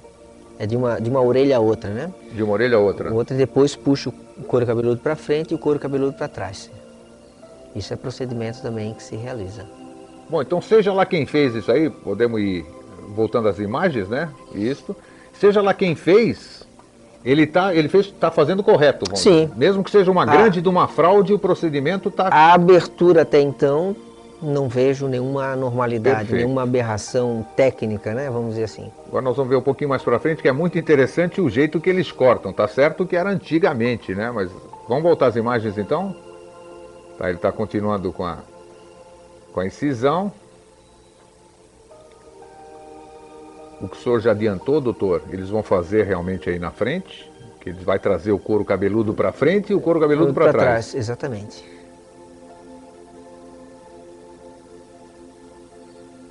É 0.59 0.67
de 0.67 0.75
uma, 0.75 0.99
de 0.99 1.09
uma 1.09 1.21
orelha 1.21 1.57
a 1.57 1.59
outra, 1.59 1.89
né? 1.89 2.13
De 2.31 2.43
uma 2.43 2.53
orelha 2.53 2.77
a 2.77 2.79
outra. 2.79 3.13
Outra 3.13 3.35
depois 3.35 3.75
puxa 3.75 4.09
o 4.09 4.43
couro 4.43 4.65
cabeludo 4.65 5.01
para 5.01 5.15
frente 5.15 5.51
e 5.51 5.55
o 5.55 5.57
couro 5.57 5.79
cabeludo 5.79 6.13
para 6.13 6.27
trás. 6.27 6.69
Isso 7.75 7.93
é 7.93 7.97
procedimento 7.97 8.61
também 8.61 8.93
que 8.93 9.01
se 9.01 9.15
realiza. 9.15 9.65
Bom, 10.29 10.41
então 10.41 10.61
seja 10.61 10.93
lá 10.93 11.05
quem 11.05 11.25
fez 11.25 11.55
isso 11.55 11.71
aí, 11.71 11.89
podemos 11.89 12.39
ir 12.39 12.65
voltando 13.09 13.47
às 13.47 13.59
imagens, 13.59 14.07
né? 14.07 14.29
Isso. 14.53 14.95
Seja 15.39 15.61
lá 15.61 15.73
quem 15.73 15.95
fez, 15.95 16.62
ele 17.23 17.43
está 17.43 17.73
ele 17.73 17.87
fez, 17.87 18.11
tá 18.11 18.29
fazendo 18.29 18.63
correto, 18.63 19.05
vamos 19.07 19.21
Sim. 19.21 19.45
Dizer. 19.45 19.57
Mesmo 19.57 19.83
que 19.83 19.91
seja 19.91 20.11
uma 20.11 20.25
grande 20.25 20.61
de 20.61 20.69
uma 20.69 20.87
fraude, 20.87 21.33
o 21.33 21.39
procedimento 21.39 22.09
está... 22.09 22.27
A 22.27 22.53
abertura 22.53 23.21
até 23.21 23.39
então, 23.39 23.95
não 24.41 24.67
vejo 24.67 25.07
nenhuma 25.07 25.53
anormalidade, 25.53 26.17
Perfeito. 26.19 26.43
nenhuma 26.43 26.63
aberração 26.63 27.45
técnica, 27.55 28.13
né? 28.13 28.29
Vamos 28.29 28.51
dizer 28.51 28.65
assim. 28.65 28.91
Agora 29.07 29.23
nós 29.23 29.37
vamos 29.37 29.49
ver 29.49 29.55
um 29.55 29.61
pouquinho 29.61 29.89
mais 29.89 30.01
para 30.01 30.19
frente, 30.19 30.41
que 30.41 30.47
é 30.47 30.51
muito 30.51 30.77
interessante 30.77 31.39
o 31.39 31.49
jeito 31.49 31.79
que 31.79 31.89
eles 31.89 32.11
cortam. 32.11 32.51
Tá 32.51 32.67
certo 32.67 33.05
que 33.05 33.15
era 33.15 33.29
antigamente, 33.29 34.13
né? 34.13 34.29
Mas 34.31 34.51
vamos 34.87 35.03
voltar 35.03 35.27
às 35.27 35.35
imagens 35.35 35.77
então? 35.77 36.13
Tá, 37.17 37.29
ele 37.29 37.37
está 37.37 37.51
continuando 37.51 38.11
com 38.11 38.25
a, 38.25 38.39
com 39.53 39.61
a 39.61 39.65
incisão. 39.65 40.31
O 43.81 43.87
que 43.87 43.97
o 43.97 43.99
senhor 43.99 44.19
já 44.21 44.31
adiantou, 44.31 44.79
doutor, 44.79 45.23
eles 45.29 45.49
vão 45.49 45.61
fazer 45.61 46.05
realmente 46.05 46.49
aí 46.49 46.57
na 46.57 46.71
frente, 46.71 47.29
que 47.59 47.69
eles 47.69 47.83
vai 47.83 47.99
trazer 47.99 48.31
o 48.31 48.39
couro 48.39 48.63
cabeludo 48.63 49.13
para 49.13 49.31
frente 49.31 49.71
e 49.71 49.75
o 49.75 49.81
couro 49.81 49.99
cabeludo 49.99 50.33
para 50.33 50.51
Pra 50.51 50.61
trás. 50.61 50.95
Exatamente. 50.95 51.63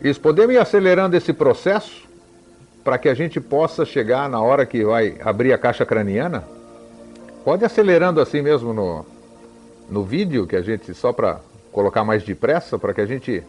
Isso, 0.02 0.20
podemos 0.20 0.54
ir 0.54 0.58
acelerando 0.58 1.16
esse 1.16 1.32
processo 1.32 2.08
para 2.82 2.98
que 2.98 3.08
a 3.08 3.14
gente 3.14 3.40
possa 3.40 3.84
chegar 3.84 4.28
na 4.28 4.40
hora 4.40 4.66
que 4.66 4.84
vai 4.84 5.16
abrir 5.22 5.52
a 5.52 5.58
caixa 5.58 5.86
craniana? 5.86 6.44
Pode 7.44 7.62
ir 7.62 7.66
acelerando 7.66 8.20
assim 8.20 8.42
mesmo 8.42 8.72
no, 8.72 9.06
no 9.88 10.02
vídeo, 10.02 10.46
que 10.46 10.56
a 10.56 10.62
gente, 10.62 10.92
só 10.92 11.12
para 11.12 11.40
colocar 11.70 12.04
mais 12.04 12.22
depressa, 12.24 12.78
para 12.78 12.92
que 12.92 13.00
a 13.00 13.06
gente 13.06 13.42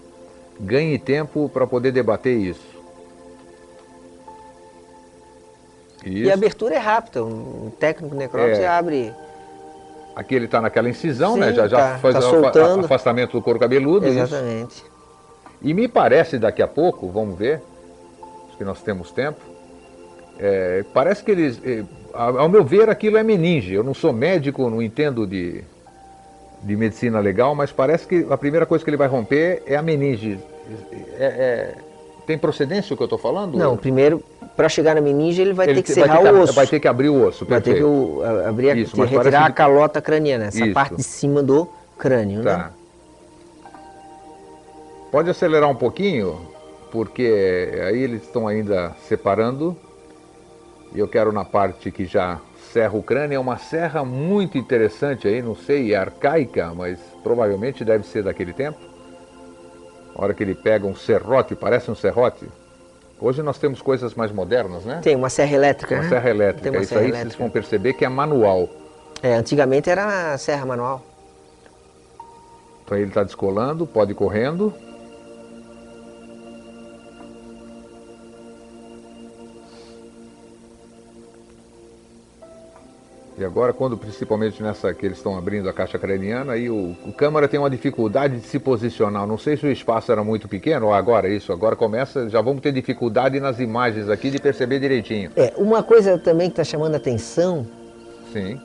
ganhe 0.60 1.00
tempo 1.00 1.50
para 1.50 1.66
poder 1.66 1.92
debater 1.92 2.38
isso. 2.38 2.73
E 6.06 6.30
a 6.30 6.34
abertura 6.34 6.76
é 6.76 6.80
rápida, 6.80 7.24
um 7.24 7.72
técnico 7.80 8.16
necrópsia 8.16 8.64
É. 8.64 8.68
abre. 8.68 9.14
Aqui 10.16 10.36
ele 10.36 10.46
está 10.46 10.62
naquela 10.62 10.90
incisão, 10.90 11.34
Sim, 11.36 11.40
né? 11.40 11.54
Já, 11.54 11.68
já 11.68 11.78
tá- 11.78 11.98
faz 11.98 12.14
tá 12.16 12.30
o 12.76 12.80
afastamento 12.82 13.32
do 13.32 13.42
couro 13.42 13.58
cabeludo. 13.60 14.08
isso. 14.08 14.20
Exatamente. 14.20 14.84
E 15.62 15.74
me 15.74 15.88
parece 15.88 16.38
daqui 16.38 16.62
a 16.62 16.68
pouco, 16.68 17.10
vamos 17.10 17.38
ver, 17.38 17.62
acho 18.48 18.58
que 18.58 18.64
nós 18.64 18.82
temos 18.82 19.12
tempo, 19.12 19.40
é, 20.40 20.84
parece 20.94 21.24
que 21.24 21.32
eles, 21.32 21.60
é, 21.66 21.84
ao 22.14 22.40
ao 22.42 22.50
meu 22.50 22.64
ver, 22.64 22.90
aquilo 22.90 23.18
é 23.18 23.24
meninge. 23.24 23.74
Eu 23.74 23.84
não 23.84 23.94
sou 23.94 24.12
médico, 24.14 24.70
não 24.70 24.82
entendo 24.82 25.26
de, 25.26 25.64
de 26.62 26.76
medicina 26.76 27.20
legal, 27.20 27.56
mas 27.56 27.72
parece 27.72 28.06
que 28.06 28.28
a 28.30 28.38
primeira 28.38 28.66
coisa 28.66 28.84
que 28.84 28.90
ele 28.90 28.98
vai 28.98 29.08
romper 29.08 29.64
é 29.66 29.76
a 29.76 29.82
meninge. 29.82 30.38
É- 31.18 31.26
é- 31.26 31.76
tem 32.26 32.38
procedência 32.38 32.94
o 32.94 32.98
que 32.98 33.04
eu 33.04 33.06
estou 33.06 33.20
falando? 33.20 33.58
Não, 33.58 33.76
primeiro, 33.78 34.24
para 34.56 34.70
chegar 34.70 34.96
na 34.96 35.02
meninge, 35.02 35.42
ele 35.42 35.54
vai 35.54 35.68
Ele 35.68 35.76
ter 35.76 35.84
que 35.84 35.94
serrar 35.94 36.18
ter 36.18 36.20
o 36.20 36.22
que 36.24 36.28
ab- 36.30 36.40
osso. 36.40 36.54
Vai 36.54 36.68
ter 36.68 36.80
que 36.80 36.88
abrir 36.88 37.10
o 37.10 37.26
osso, 37.28 37.46
Vai 37.46 37.60
ter 37.62 37.76
que 37.76 37.82
perfeito. 37.82 37.88
o- 37.88 38.48
abrir, 38.48 38.70
a- 38.72 38.76
Isso, 38.76 38.96
parece 38.96 39.16
retirar 39.16 39.46
a 39.46 39.52
calota 39.52 40.02
craniana, 40.02 40.46
essa 40.46 40.64
Isso. 40.64 40.74
parte 40.74 40.96
de 40.96 41.04
cima 41.04 41.42
do 41.44 41.68
crânio, 41.98 42.42
né? 42.44 42.52
Tá. 42.54 42.72
Pode 45.12 45.30
acelerar 45.30 45.70
um 45.70 45.76
pouquinho, 45.76 46.40
porque 46.92 47.72
aí 47.88 48.02
eles 48.02 48.24
estão 48.24 48.48
ainda 48.48 48.96
separando. 49.08 49.76
E 50.96 51.00
eu 51.00 51.08
quero 51.08 51.32
na 51.32 51.44
parte 51.46 51.92
que 51.92 52.06
já 52.06 52.40
serra 52.72 52.96
o 52.98 53.04
crânio. 53.04 53.36
É 53.36 53.40
uma 53.40 53.58
serra 53.58 54.04
muito 54.04 54.58
interessante 54.58 55.28
aí, 55.28 55.42
não 55.42 55.56
sei, 55.56 55.94
é 55.94 55.98
arcaica, 55.98 56.72
mas 56.76 57.00
provavelmente 57.24 57.84
deve 57.84 58.06
ser 58.06 58.24
daquele 58.24 58.54
tempo. 58.54 58.78
A 60.16 60.22
hora 60.24 60.34
que 60.34 60.44
ele 60.44 60.54
pega 60.56 60.86
um 60.86 60.96
serrote, 60.96 61.56
parece 61.56 61.90
um 61.90 61.96
serrote. 61.96 62.48
Hoje 63.20 63.42
nós 63.42 63.58
temos 63.58 63.82
coisas 63.82 64.14
mais 64.16 64.32
modernas, 64.32 64.84
né? 64.84 65.00
Tem 65.02 65.16
uma 65.16 65.30
serra 65.30 65.54
elétrica, 65.56 65.96
Uma 65.96 66.04
né? 66.04 66.10
serra 66.10 66.30
elétrica. 66.30 66.70
Uma 66.70 66.80
Isso 66.80 66.90
serra 66.90 67.02
aí 67.02 67.08
vocês 67.08 67.22
elétrica. 67.22 67.44
vão 67.44 67.50
perceber 67.50 67.94
que 67.94 68.04
é 68.06 68.10
manual. 68.10 68.70
É, 69.22 69.34
antigamente 69.36 69.90
era 69.90 70.38
serra 70.38 70.66
manual. 70.66 71.02
Então 72.86 72.98
ele 72.98 73.08
está 73.08 73.24
descolando, 73.24 73.88
pode 73.88 74.12
ir 74.12 74.16
correndo. 74.16 74.74
E 83.44 83.46
agora, 83.46 83.74
quando 83.74 83.98
principalmente 83.98 84.64
nessa 84.64 84.94
que 84.94 85.06
eles 85.06 85.18
estão 85.18 85.38
abrindo 85.38 85.68
a 85.68 85.74
caixa 85.74 86.00
craniana, 86.00 86.54
aí 86.54 86.70
o, 86.70 86.96
o 87.06 87.12
câmara 87.12 87.46
tem 87.46 87.60
uma 87.60 87.70
dificuldade 87.70 88.38
de 88.40 88.48
se 88.48 88.58
posicionar. 88.58 89.28
Não 89.28 89.38
sei 89.38 89.58
se 89.58 89.66
o 89.66 89.70
espaço 89.70 90.14
era 90.14 90.24
muito 90.24 90.48
pequeno 90.48 90.86
ou 90.86 90.94
agora 90.94 91.28
isso. 91.28 91.52
Agora 91.52 91.76
começa, 91.76 92.30
já 92.30 92.40
vamos 92.40 92.62
ter 92.62 92.72
dificuldade 92.72 93.42
nas 93.42 93.60
imagens 93.60 94.08
aqui 94.08 94.32
de 94.32 94.40
perceber 94.40 94.80
direitinho. 94.80 95.30
É, 95.36 95.52
uma 95.58 95.84
coisa 95.84 96.18
também 96.18 96.48
que 96.50 96.54
está 96.54 96.64
chamando 96.64 96.94
a 96.94 96.98
atenção 96.98 97.68
Sim. 98.32 98.58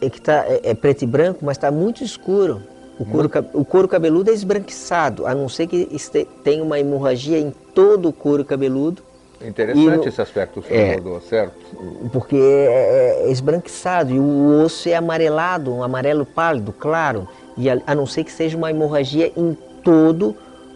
é 0.00 0.10
que 0.10 0.20
tá, 0.20 0.44
é, 0.48 0.70
é 0.70 0.74
preto 0.74 1.02
e 1.02 1.06
branco, 1.06 1.38
mas 1.44 1.56
está 1.56 1.70
muito 1.70 2.02
escuro. 2.02 2.60
O 2.98 3.04
couro, 3.04 3.28
ca- 3.28 3.44
o 3.52 3.64
couro 3.64 3.86
cabeludo 3.86 4.28
é 4.28 4.34
esbranquiçado, 4.34 5.24
a 5.24 5.36
não 5.36 5.48
ser 5.48 5.68
que 5.68 5.86
este- 5.92 6.26
tenha 6.42 6.64
uma 6.64 6.80
hemorragia 6.80 7.38
em 7.38 7.52
todo 7.72 8.08
o 8.08 8.12
couro 8.12 8.44
cabeludo, 8.44 9.02
Interessante 9.44 9.96
no- 9.98 10.08
esse 10.08 10.20
aspecto 10.20 10.60
que 10.62 10.66
o 10.66 10.70
senhor 10.70 10.80
É. 10.80 10.90
abordou, 10.94 11.20
certo? 11.20 11.54
porque 12.12 12.36
é, 12.36 13.24
é 13.26 13.30
esbranquiçado 13.30 14.10
e 14.12 14.18
o 14.18 14.62
osso 14.64 14.88
é 14.88 14.94
amarelado, 14.94 15.72
um 15.72 15.82
amarelo 15.82 16.24
pálido, 16.24 16.72
claro, 16.72 17.28
e 17.56 17.68
a, 17.68 17.78
a 17.86 17.94
não 17.94 18.06
ser 18.06 18.24
que 18.24 18.32
seja 18.32 18.56
uma 18.56 18.70
hemorragia 18.70 19.30
em 19.36 19.56
todo 19.84 20.34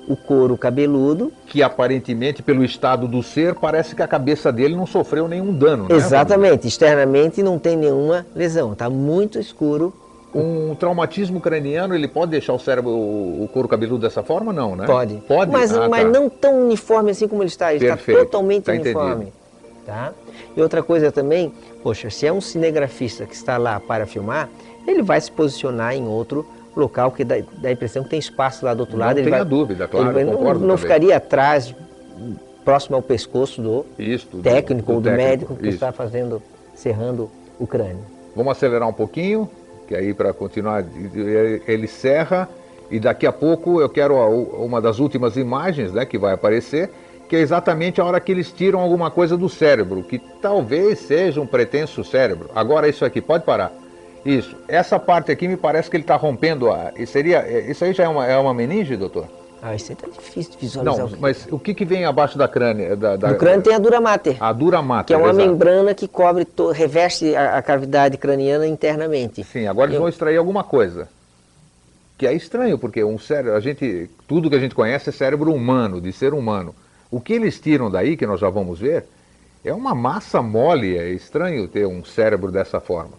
o 0.08 0.16
couro 0.16 0.56
cabeludo. 0.58 1.32
que 1.46 1.62
aparentemente, 1.62 2.42
pelo 2.42 2.64
estado 2.64 3.06
do 3.08 3.22
ser, 3.22 3.54
parece 3.54 3.94
que 3.94 4.02
a 4.02 4.08
cabeça 4.08 4.52
dele 4.52 4.74
não 4.74 4.86
sofreu 4.86 5.28
nenhum 5.28 5.52
dano, 5.54 5.84
né? 5.88 5.94
Exatamente, 5.94 6.66
externamente 6.66 7.42
não 7.42 7.58
tem 7.58 7.76
nenhuma 7.76 8.26
lesão, 8.34 8.72
está 8.72 8.90
muito 8.90 9.38
escuro. 9.38 9.92
Um 10.32 10.74
traumatismo 10.76 11.40
craniano, 11.40 11.92
ele 11.94 12.06
pode 12.06 12.30
deixar 12.30 12.52
o 12.52 12.58
cérebro, 12.58 12.90
o, 12.92 13.48
couro 13.52 13.66
cabeludo 13.66 14.02
dessa 14.02 14.22
forma? 14.22 14.52
Não, 14.52 14.76
né? 14.76 14.86
Pode. 14.86 15.16
Pode? 15.26 15.50
Mas, 15.50 15.72
Ah, 15.72 15.88
mas 15.88 16.04
tá. 16.04 16.08
não 16.08 16.28
tão 16.28 16.62
uniforme 16.66 17.10
assim 17.10 17.26
como 17.26 17.42
ele 17.42 17.48
está. 17.48 17.74
Ele 17.74 17.84
Perfeito. 17.84 18.18
está 18.20 18.24
totalmente 18.30 18.64
Tá 18.64 18.72
uniforme. 18.72 19.32
Tá? 19.84 20.12
E 20.56 20.62
outra 20.62 20.82
coisa 20.84 21.10
também, 21.10 21.52
poxa, 21.82 22.10
se 22.10 22.26
é 22.26 22.32
um 22.32 22.40
cinegrafista 22.40 23.26
que 23.26 23.34
está 23.34 23.56
lá 23.56 23.80
para 23.80 24.06
filmar, 24.06 24.48
ele 24.86 25.02
vai 25.02 25.20
se 25.20 25.32
posicionar 25.32 25.94
em 25.96 26.06
outro 26.06 26.46
local 26.76 27.10
que 27.10 27.24
dá, 27.24 27.36
dá 27.60 27.68
a 27.68 27.72
impressão 27.72 28.04
que 28.04 28.10
tem 28.10 28.18
espaço 28.20 28.64
lá 28.64 28.72
do 28.72 28.80
outro 28.80 28.96
Não 28.96 29.04
lado. 29.06 29.18
ele 29.18 29.24
tenha 29.24 29.38
vai, 29.38 29.44
dúvida, 29.44 29.88
claro, 29.88 30.16
ele 30.18 30.30
não, 30.30 30.54
não 30.54 30.76
ficaria 30.76 31.16
atrás, 31.16 31.74
próximo 32.64 32.94
ao 32.94 33.02
pescoço 33.02 33.60
do 33.60 33.84
Isso, 33.98 34.28
do- 34.36 34.42
técnico 34.42 34.92
ou 34.92 35.00
do 35.00 35.04
técnico, 35.04 35.28
médico 35.28 35.54
que 35.56 35.62
isso. 35.66 35.74
está 35.74 35.90
fazendo, 35.90 36.40
serrando 36.74 37.28
o 37.58 37.66
crânio. 37.66 38.04
Vamos 38.36 38.52
acelerar 38.52 38.88
um 38.88 38.92
pouquinho, 38.92 39.50
que 39.90 39.96
aí 39.96 40.14
para 40.14 40.33
continuar, 40.33 40.85
ele 41.66 41.88
serra 41.88 42.48
e 42.88 43.00
daqui 43.00 43.26
a 43.26 43.33
pouco 43.33 43.81
eu 43.81 43.88
quero 43.88 44.14
uma 44.14 44.81
das 44.81 45.00
últimas 45.00 45.37
imagens 45.37 45.92
né, 45.92 46.07
que 46.07 46.16
vai 46.16 46.33
aparecer, 46.33 46.90
que 47.29 47.35
é 47.35 47.40
exatamente 47.40 48.00
a 48.00 48.05
hora 48.05 48.20
que 48.20 48.31
eles 48.31 48.53
tiram 48.53 48.79
alguma 48.79 49.11
coisa 49.11 49.37
do 49.37 49.48
cérebro, 49.48 50.05
que 50.05 50.20
talvez 50.40 51.00
seja 51.00 51.40
um 51.40 51.46
pretenso 51.46 52.05
cérebro. 52.05 52.48
Agora 52.55 52.88
isso 52.88 53.05
aqui, 53.05 53.20
pode 53.20 53.42
parar. 53.42 53.72
Isso, 54.24 54.57
essa 54.68 54.96
parte 54.96 55.33
aqui 55.33 55.48
me 55.48 55.57
parece 55.57 55.90
que 55.90 55.96
ele 55.96 56.05
está 56.05 56.14
rompendo 56.14 56.70
a. 56.70 56.92
Seria, 57.05 57.44
isso 57.68 57.85
aí 57.85 57.92
já 57.92 58.05
é 58.05 58.09
uma, 58.09 58.26
é 58.29 58.37
uma 58.37 58.55
meninge, 58.55 58.96
doutor? 58.96 59.26
Ah, 59.62 59.74
isso 59.74 59.92
aí 59.92 59.96
tá 59.96 60.06
difícil 60.08 60.52
de 60.52 60.58
visualizar. 60.58 61.06
Não, 61.10 61.18
mas 61.18 61.46
o 61.50 61.58
que, 61.58 61.74
que 61.74 61.84
vem 61.84 62.04
abaixo 62.06 62.38
da 62.38 62.48
crânio? 62.48 62.96
Da, 62.96 63.16
da, 63.16 63.28
No 63.28 63.36
crânio 63.36 63.62
tem 63.62 63.74
a 63.74 63.78
dura 63.78 64.00
mater. 64.00 64.36
a 64.40 64.52
dura 64.52 64.80
mata. 64.80 65.04
que 65.08 65.12
é 65.12 65.16
uma 65.16 65.30
exato. 65.30 65.46
membrana 65.46 65.94
que 65.94 66.08
cobre, 66.08 66.44
to- 66.46 66.70
reveste 66.70 67.34
a, 67.36 67.58
a 67.58 67.62
cavidade 67.62 68.16
craniana 68.16 68.66
internamente. 68.66 69.44
Sim, 69.44 69.66
agora 69.66 69.88
eles 69.88 69.96
Eu- 69.96 70.00
vão 70.00 70.08
extrair 70.08 70.36
alguma 70.38 70.64
coisa. 70.64 71.08
Que 72.16 72.26
é 72.26 72.32
estranho, 72.34 72.78
porque 72.78 73.02
um 73.04 73.18
cérebro, 73.18 73.54
a 73.54 73.60
gente, 73.60 74.08
tudo 74.26 74.48
que 74.48 74.56
a 74.56 74.60
gente 74.60 74.74
conhece 74.74 75.08
é 75.10 75.12
cérebro 75.12 75.52
humano, 75.52 76.00
de 76.00 76.12
ser 76.12 76.32
humano. 76.34 76.74
O 77.10 77.20
que 77.20 77.32
eles 77.34 77.58
tiram 77.60 77.90
daí, 77.90 78.16
que 78.16 78.26
nós 78.26 78.40
já 78.40 78.48
vamos 78.48 78.78
ver, 78.78 79.04
é 79.64 79.72
uma 79.74 79.94
massa 79.94 80.40
mole. 80.40 80.96
É 80.96 81.08
estranho 81.10 81.66
ter 81.68 81.86
um 81.86 82.02
cérebro 82.04 82.50
dessa 82.50 82.80
forma. 82.80 83.12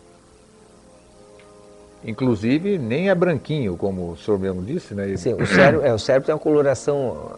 Inclusive, 2.03 2.77
nem 2.79 3.09
é 3.09 3.15
branquinho, 3.15 3.77
como 3.77 4.11
o 4.11 4.17
senhor 4.17 4.39
mesmo 4.39 4.61
disse, 4.63 4.95
né? 4.95 5.15
Sim, 5.17 5.33
o 5.33 5.45
cérebro, 5.45 5.85
é, 5.85 5.93
o 5.93 5.99
cérebro 5.99 6.25
tem 6.25 6.33
uma 6.33 6.41
coloração 6.41 7.31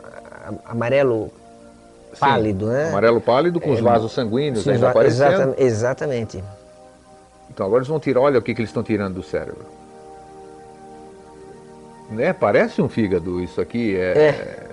amarelo 0.65 1.29
pálido, 2.19 2.67
Sim, 2.67 2.71
né? 2.71 2.89
Amarelo 2.89 3.19
pálido 3.19 3.59
com 3.59 3.71
é, 3.71 3.73
os 3.73 3.79
vasos 3.81 4.13
sanguíneos 4.13 4.65
ainda 4.67 4.89
aparecendo. 4.89 5.55
exatamente. 5.57 6.43
Então 7.49 7.65
agora 7.65 7.79
eles 7.79 7.89
vão 7.89 7.99
tirar, 7.99 8.21
olha 8.21 8.39
o 8.39 8.41
que, 8.41 8.53
que 8.53 8.61
eles 8.61 8.69
estão 8.69 8.83
tirando 8.83 9.15
do 9.15 9.23
cérebro. 9.23 9.65
Né? 12.09 12.31
Parece 12.31 12.81
um 12.81 12.87
fígado 12.87 13.41
isso 13.41 13.59
aqui. 13.59 13.95
É, 13.95 14.17
é. 14.17 14.63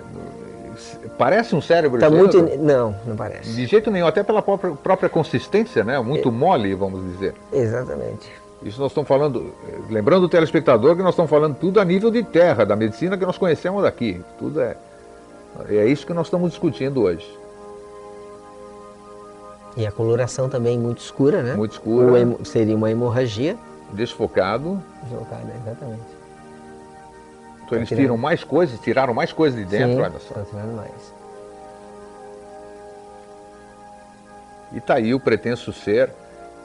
Parece 1.18 1.55
um 1.55 1.61
cérebro. 1.61 1.98
Tá 2.00 2.09
muito, 2.09 2.40
não, 2.59 2.94
não 3.05 3.16
parece. 3.16 3.53
De 3.53 3.66
jeito 3.66 3.90
nenhum, 3.90 4.07
até 4.07 4.22
pela 4.22 4.40
própria, 4.40 4.72
própria 4.72 5.09
consistência, 5.09 5.85
né? 5.85 5.98
Muito 6.00 6.29
é. 6.29 6.33
mole, 6.33 6.74
vamos 6.74 7.05
dizer. 7.12 7.35
Exatamente. 7.53 8.31
Isso 8.62 8.79
nós 8.81 8.90
estamos 8.90 9.09
falando, 9.09 9.55
lembrando 9.88 10.25
o 10.25 10.29
telespectador 10.29 10.94
que 10.94 11.03
nós 11.03 11.12
estamos 11.12 11.31
falando 11.31 11.57
tudo 11.57 11.81
a 11.81 11.85
nível 11.85 12.11
de 12.11 12.23
terra, 12.23 12.64
da 12.64 12.77
medicina 12.77 13.16
que 13.16 13.25
nós 13.25 13.38
conhecemos 13.38 13.83
daqui. 13.83 14.23
Tudo 14.38 14.61
é. 14.61 14.77
É 15.68 15.87
isso 15.87 16.07
que 16.07 16.12
nós 16.12 16.27
estamos 16.27 16.51
discutindo 16.51 17.03
hoje. 17.03 17.27
E 19.77 19.87
a 19.87 19.92
coloração 19.92 20.49
também 20.49 20.79
muito 20.79 20.99
escura, 20.99 21.42
né? 21.42 21.55
Muito 21.55 21.73
escura. 21.73 22.37
seria 22.44 22.77
uma 22.77 22.90
hemorragia. 22.90 23.57
Desfocado. 23.92 24.83
Desfocado, 25.03 25.51
exatamente. 25.62 26.20
Então 27.64 27.79
eles 27.79 27.88
tiram 27.88 28.16
mais 28.16 28.44
coisas, 28.44 28.79
tiraram 28.81 29.14
mais 29.14 29.33
coisas 29.33 29.59
de 29.59 29.64
dentro, 29.64 29.96
Sim, 29.96 30.03
olha 30.03 30.18
só. 30.18 30.40
Estão 30.40 30.44
tirando 30.44 30.77
mais. 30.77 31.14
E 34.73 34.79
está 34.79 34.94
aí 34.94 35.14
o 35.14 35.20
pretenso 35.20 35.73
ser. 35.73 36.11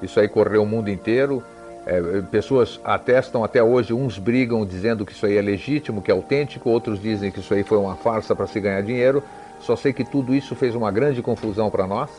Isso 0.01 0.19
aí 0.19 0.27
correu 0.27 0.63
o 0.63 0.65
mundo 0.65 0.89
inteiro. 0.89 1.43
É, 1.85 2.21
pessoas 2.31 2.79
atestam 2.83 3.43
até 3.43 3.61
hoje, 3.61 3.93
uns 3.93 4.17
brigam 4.17 4.65
dizendo 4.65 5.05
que 5.05 5.11
isso 5.11 5.25
aí 5.25 5.37
é 5.37 5.41
legítimo, 5.41 6.01
que 6.01 6.09
é 6.09 6.13
autêntico, 6.13 6.69
outros 6.69 6.99
dizem 6.99 7.31
que 7.31 7.39
isso 7.39 7.53
aí 7.53 7.63
foi 7.63 7.77
uma 7.77 7.95
farsa 7.95 8.35
para 8.35 8.47
se 8.47 8.59
ganhar 8.59 8.81
dinheiro. 8.81 9.21
Só 9.59 9.75
sei 9.75 9.93
que 9.93 10.03
tudo 10.03 10.33
isso 10.33 10.55
fez 10.55 10.73
uma 10.75 10.91
grande 10.91 11.21
confusão 11.21 11.69
para 11.69 11.85
nós 11.85 12.09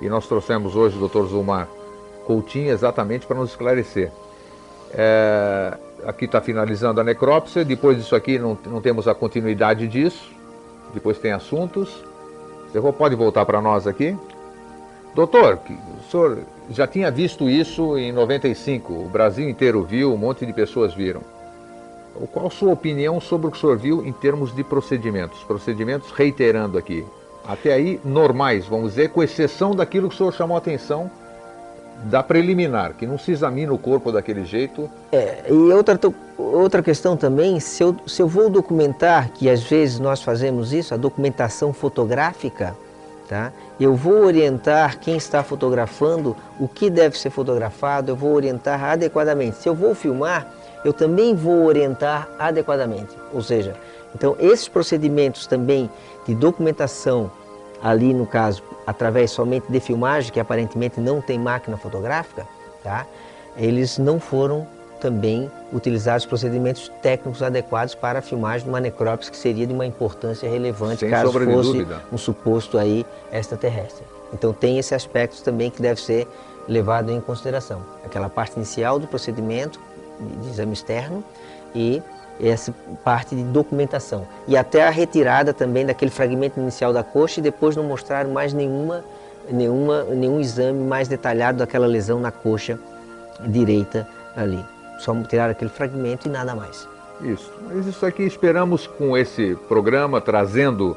e 0.00 0.08
nós 0.08 0.26
trouxemos 0.26 0.74
hoje 0.76 0.96
o 0.98 1.08
Dr. 1.08 1.24
Zulmar 1.26 1.68
Coutinho 2.26 2.70
exatamente 2.70 3.26
para 3.26 3.36
nos 3.36 3.50
esclarecer. 3.50 4.10
É, 4.94 5.76
aqui 6.04 6.26
está 6.26 6.40
finalizando 6.40 7.00
a 7.00 7.04
necrópsia, 7.04 7.64
depois 7.64 7.96
disso 7.96 8.14
aqui 8.14 8.38
não, 8.38 8.56
não 8.66 8.80
temos 8.80 9.08
a 9.08 9.14
continuidade 9.14 9.88
disso, 9.88 10.30
depois 10.94 11.18
tem 11.18 11.32
assuntos. 11.32 12.04
Você 12.72 12.92
pode 12.92 13.14
voltar 13.14 13.44
para 13.44 13.60
nós 13.60 13.86
aqui? 13.86 14.16
Doutor, 15.14 15.58
o 15.68 16.10
senhor 16.10 16.38
já 16.72 16.86
tinha 16.86 17.10
visto 17.10 17.48
isso 17.48 17.96
em 17.98 18.12
95, 18.12 18.92
o 18.92 19.08
Brasil 19.08 19.48
inteiro 19.48 19.84
viu, 19.84 20.12
um 20.12 20.16
monte 20.16 20.46
de 20.46 20.52
pessoas 20.52 20.94
viram. 20.94 21.20
Qual 22.30 22.50
sua 22.50 22.72
opinião 22.72 23.20
sobre 23.20 23.46
o 23.46 23.50
que 23.50 23.56
o 23.56 23.60
senhor 23.60 23.78
viu 23.78 24.04
em 24.04 24.12
termos 24.12 24.54
de 24.54 24.62
procedimentos? 24.62 25.42
Procedimentos, 25.44 26.10
reiterando 26.10 26.76
aqui, 26.76 27.04
até 27.46 27.72
aí 27.72 28.00
normais, 28.04 28.66
vamos 28.66 28.90
dizer, 28.90 29.10
com 29.10 29.22
exceção 29.22 29.74
daquilo 29.74 30.08
que 30.08 30.14
o 30.14 30.18
senhor 30.18 30.32
chamou 30.32 30.56
a 30.56 30.58
atenção 30.58 31.10
da 32.04 32.22
preliminar, 32.22 32.94
que 32.94 33.06
não 33.06 33.18
se 33.18 33.30
examina 33.30 33.72
o 33.72 33.78
corpo 33.78 34.10
daquele 34.10 34.44
jeito. 34.44 34.90
É, 35.12 35.44
e 35.48 35.52
outra, 35.52 35.98
outra 36.36 36.82
questão 36.82 37.16
também, 37.16 37.60
se 37.60 37.82
eu, 37.82 37.96
se 38.06 38.20
eu 38.20 38.28
vou 38.28 38.50
documentar, 38.50 39.30
que 39.30 39.48
às 39.48 39.62
vezes 39.62 39.98
nós 39.98 40.22
fazemos 40.22 40.72
isso, 40.72 40.92
a 40.94 40.96
documentação 40.96 41.72
fotográfica, 41.72 42.76
tá? 43.28 43.52
eu 43.80 43.94
vou 43.94 44.24
orientar 44.24 44.98
quem 44.98 45.16
está 45.16 45.42
fotografando 45.42 46.36
o 46.58 46.68
que 46.68 46.90
deve 46.90 47.18
ser 47.18 47.30
fotografado, 47.30 48.10
eu 48.10 48.16
vou 48.16 48.32
orientar 48.32 48.82
adequadamente. 48.84 49.56
Se 49.56 49.68
eu 49.68 49.74
vou 49.74 49.94
filmar, 49.94 50.46
eu 50.84 50.92
também 50.92 51.34
vou 51.34 51.64
orientar 51.64 52.28
adequadamente. 52.38 53.16
Ou 53.32 53.42
seja, 53.42 53.74
então 54.14 54.36
esses 54.38 54.68
procedimentos 54.68 55.46
também 55.46 55.90
de 56.26 56.34
documentação, 56.34 57.30
ali 57.82 58.12
no 58.14 58.26
caso, 58.26 58.62
através 58.86 59.30
somente 59.30 59.70
de 59.70 59.80
filmagem, 59.80 60.32
que 60.32 60.40
aparentemente 60.40 61.00
não 61.00 61.20
tem 61.20 61.38
máquina 61.38 61.76
fotográfica, 61.76 62.46
tá? 62.82 63.06
eles 63.56 63.98
não 63.98 64.18
foram 64.18 64.66
também 65.02 65.50
utilizados 65.72 66.24
procedimentos 66.24 66.88
técnicos 67.02 67.42
adequados 67.42 67.92
para 67.92 68.20
a 68.20 68.22
filmagem 68.22 68.62
de 68.62 68.68
uma 68.68 68.78
necrópsia 68.78 69.32
que 69.32 69.36
seria 69.36 69.66
de 69.66 69.72
uma 69.72 69.84
importância 69.84 70.48
relevante 70.48 71.00
Sem 71.00 71.10
caso 71.10 71.32
fosse 71.32 71.86
um 72.12 72.16
suposto 72.16 72.78
aí 72.78 73.04
extraterrestre. 73.32 74.04
Então 74.32 74.52
tem 74.52 74.78
esse 74.78 74.94
aspecto 74.94 75.42
também 75.42 75.70
que 75.72 75.82
deve 75.82 76.00
ser 76.00 76.28
levado 76.68 77.10
em 77.10 77.20
consideração. 77.20 77.82
Aquela 78.04 78.30
parte 78.30 78.54
inicial 78.54 79.00
do 79.00 79.08
procedimento 79.08 79.80
de 80.40 80.50
exame 80.50 80.72
externo 80.72 81.24
e 81.74 82.00
essa 82.40 82.72
parte 83.02 83.34
de 83.34 83.42
documentação. 83.42 84.24
E 84.46 84.56
até 84.56 84.86
a 84.86 84.90
retirada 84.90 85.52
também 85.52 85.84
daquele 85.84 86.12
fragmento 86.12 86.60
inicial 86.60 86.92
da 86.92 87.02
coxa 87.02 87.40
e 87.40 87.42
depois 87.42 87.74
não 87.74 87.82
mostraram 87.82 88.30
mais 88.30 88.52
nenhuma, 88.52 89.04
nenhuma, 89.50 90.04
nenhum 90.04 90.40
exame 90.40 90.78
mais 90.84 91.08
detalhado 91.08 91.58
daquela 91.58 91.88
lesão 91.88 92.20
na 92.20 92.30
coxa 92.30 92.78
direita 93.40 94.06
ali. 94.36 94.64
Só 95.02 95.12
tirar 95.24 95.50
aquele 95.50 95.68
fragmento 95.68 96.28
e 96.28 96.30
nada 96.30 96.54
mais. 96.54 96.88
Isso. 97.20 97.52
Mas 97.66 97.86
isso 97.86 98.06
aqui 98.06 98.22
esperamos 98.22 98.86
com 98.86 99.16
esse 99.16 99.56
programa 99.68 100.20
trazendo 100.20 100.96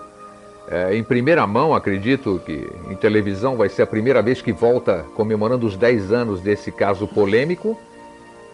é, 0.68 0.96
em 0.96 1.04
primeira 1.04 1.46
mão, 1.48 1.74
acredito 1.74 2.40
que 2.46 2.70
em 2.88 2.96
televisão 2.96 3.58
vai 3.58 3.68
ser 3.68 3.82
a 3.82 3.88
primeira 3.88 4.22
vez 4.22 4.44
que 4.44 4.52
volta 4.52 5.04
comemorando 5.16 5.66
os 5.66 5.76
10 5.76 6.12
anos 6.12 6.40
desse 6.40 6.72
caso 6.72 7.08
polêmico 7.08 7.76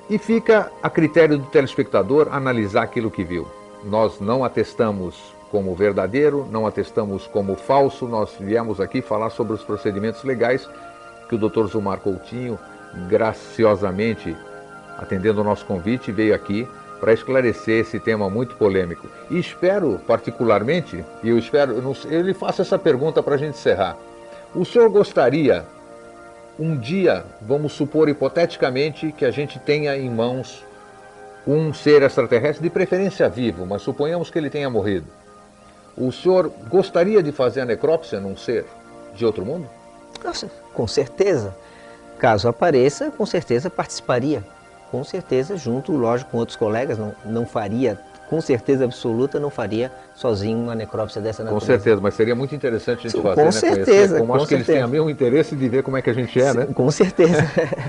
e 0.10 0.18
fica 0.18 0.72
a 0.82 0.90
critério 0.90 1.38
do 1.38 1.46
telespectador 1.48 2.30
analisar 2.32 2.84
aquilo 2.84 3.12
que 3.12 3.26
viu. 3.26 3.46
Nós 3.84 4.22
não 4.22 4.46
atestamos 4.46 5.34
como 5.52 5.76
verdadeiro, 5.76 6.48
não 6.50 6.66
atestamos 6.66 7.28
como 7.28 7.58
falso, 7.58 8.08
nós 8.08 8.30
viemos 8.40 8.80
aqui 8.80 9.02
falar 9.02 9.32
sobre 9.32 9.52
os 9.52 9.64
procedimentos 9.64 10.24
legais 10.24 10.70
que 11.28 11.36
o 11.36 11.38
Dr. 11.38 11.66
Zumar 11.66 12.00
Coutinho, 12.00 12.58
graciosamente 13.10 14.34
atendendo 15.02 15.42
o 15.42 15.44
nosso 15.44 15.66
convite, 15.66 16.12
veio 16.12 16.36
aqui 16.36 16.68
para 17.00 17.14
esclarecer 17.14 17.80
esse 17.80 18.00
tema 18.00 18.30
muito 18.30 18.56
polêmico. 18.56 19.08
E 19.30 19.40
espero, 19.40 20.00
particularmente, 20.06 21.04
e 21.24 21.30
eu 21.30 21.38
espero, 21.38 21.74
eu, 22.10 22.22
lhe 22.22 22.34
faço 22.34 22.62
essa 22.62 22.78
pergunta 22.78 23.24
para 23.24 23.36
a 23.36 23.38
gente 23.38 23.58
encerrar. 23.58 23.98
O 24.54 24.64
senhor 24.64 24.88
gostaria 24.90 25.66
um 26.60 26.78
dia, 26.78 27.26
vamos 27.42 27.74
supor 27.74 28.08
hipoteticamente, 28.08 29.12
que 29.12 29.26
a 29.26 29.32
gente 29.32 29.58
tenha 29.58 29.98
em 29.98 30.10
mãos 30.10 30.64
um 31.48 31.74
ser 31.74 32.04
extraterrestre, 32.04 32.62
de 32.62 32.70
preferência 32.70 33.28
vivo, 33.28 33.66
mas 33.66 33.82
suponhamos 33.82 34.30
que 34.30 34.38
ele 34.38 34.50
tenha 34.50 34.70
morrido. 34.70 35.08
O 35.98 36.12
senhor 36.12 36.52
gostaria 36.70 37.24
de 37.24 37.32
fazer 37.32 37.62
a 37.62 37.66
necrópsia 37.66 38.20
num 38.20 38.38
ser 38.38 38.66
de 39.16 39.26
outro 39.26 39.44
mundo? 39.44 39.68
Nossa, 40.24 40.52
com 40.74 40.88
certeza. 40.88 41.56
Caso 42.20 42.48
apareça, 42.48 43.10
com 43.10 43.26
certeza 43.26 43.70
participaria. 43.70 44.44
Com 44.92 45.04
certeza, 45.04 45.56
junto, 45.56 45.94
lógico, 45.94 46.32
com 46.32 46.38
outros 46.38 46.58
colegas, 46.58 46.98
não, 46.98 47.16
não 47.26 47.46
faria 47.46 47.98
com 48.32 48.40
certeza 48.40 48.86
absoluta 48.86 49.42
não 49.42 49.50
faria 49.50 49.92
sozinho 50.16 50.58
uma 50.58 50.74
necrópsia 50.74 51.22
dessa 51.22 51.44
natureza. 51.44 51.66
Com 51.66 51.74
certeza, 51.74 52.02
mas 52.02 52.14
seria 52.14 52.34
muito 52.34 52.56
interessante 52.56 53.00
a 53.00 53.02
gente 53.02 53.12
Sim, 53.12 53.22
fazer, 53.22 53.36
com 53.36 53.44
né? 53.44 53.52
Certeza, 53.52 54.18
Como 54.20 54.28
com 54.28 54.36
acho 54.36 54.46
certeza. 54.46 54.64
que 54.64 54.72
eles 54.72 54.80
têm 54.80 54.86
o 54.86 54.90
mesmo 54.90 55.10
interesse 55.10 55.54
de 55.54 55.68
ver 55.68 55.84
como 55.84 55.98
é 55.98 56.02
que 56.02 56.10
a 56.10 56.14
gente 56.14 56.40
é, 56.40 56.52
Sim, 56.52 56.58
né? 56.60 56.68
Com 56.74 56.90
certeza. 56.90 57.46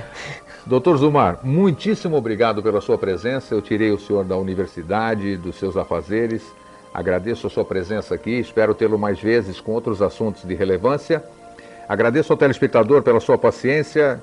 Doutor 0.67 0.97
Zumar, 0.97 1.39
muitíssimo 1.45 2.17
obrigado 2.17 2.61
pela 2.61 2.81
sua 2.81 2.99
presença. 2.99 3.55
Eu 3.55 3.63
tirei 3.63 3.93
o 3.93 3.99
senhor 4.01 4.25
da 4.25 4.37
universidade, 4.37 5.37
dos 5.37 5.55
seus 5.61 5.77
afazeres. 5.77 6.43
Agradeço 6.93 7.47
a 7.47 7.51
sua 7.51 7.65
presença 7.65 8.17
aqui. 8.17 8.41
Espero 8.41 8.75
tê-lo 8.75 8.99
mais 8.99 9.21
vezes 9.21 9.61
com 9.61 9.71
outros 9.71 10.03
assuntos 10.03 10.43
de 10.43 10.55
relevância. 10.57 11.23
Agradeço 11.89 12.33
ao 12.33 12.37
telespectador 12.37 13.01
pela 13.03 13.21
sua 13.21 13.39
paciência 13.39 14.21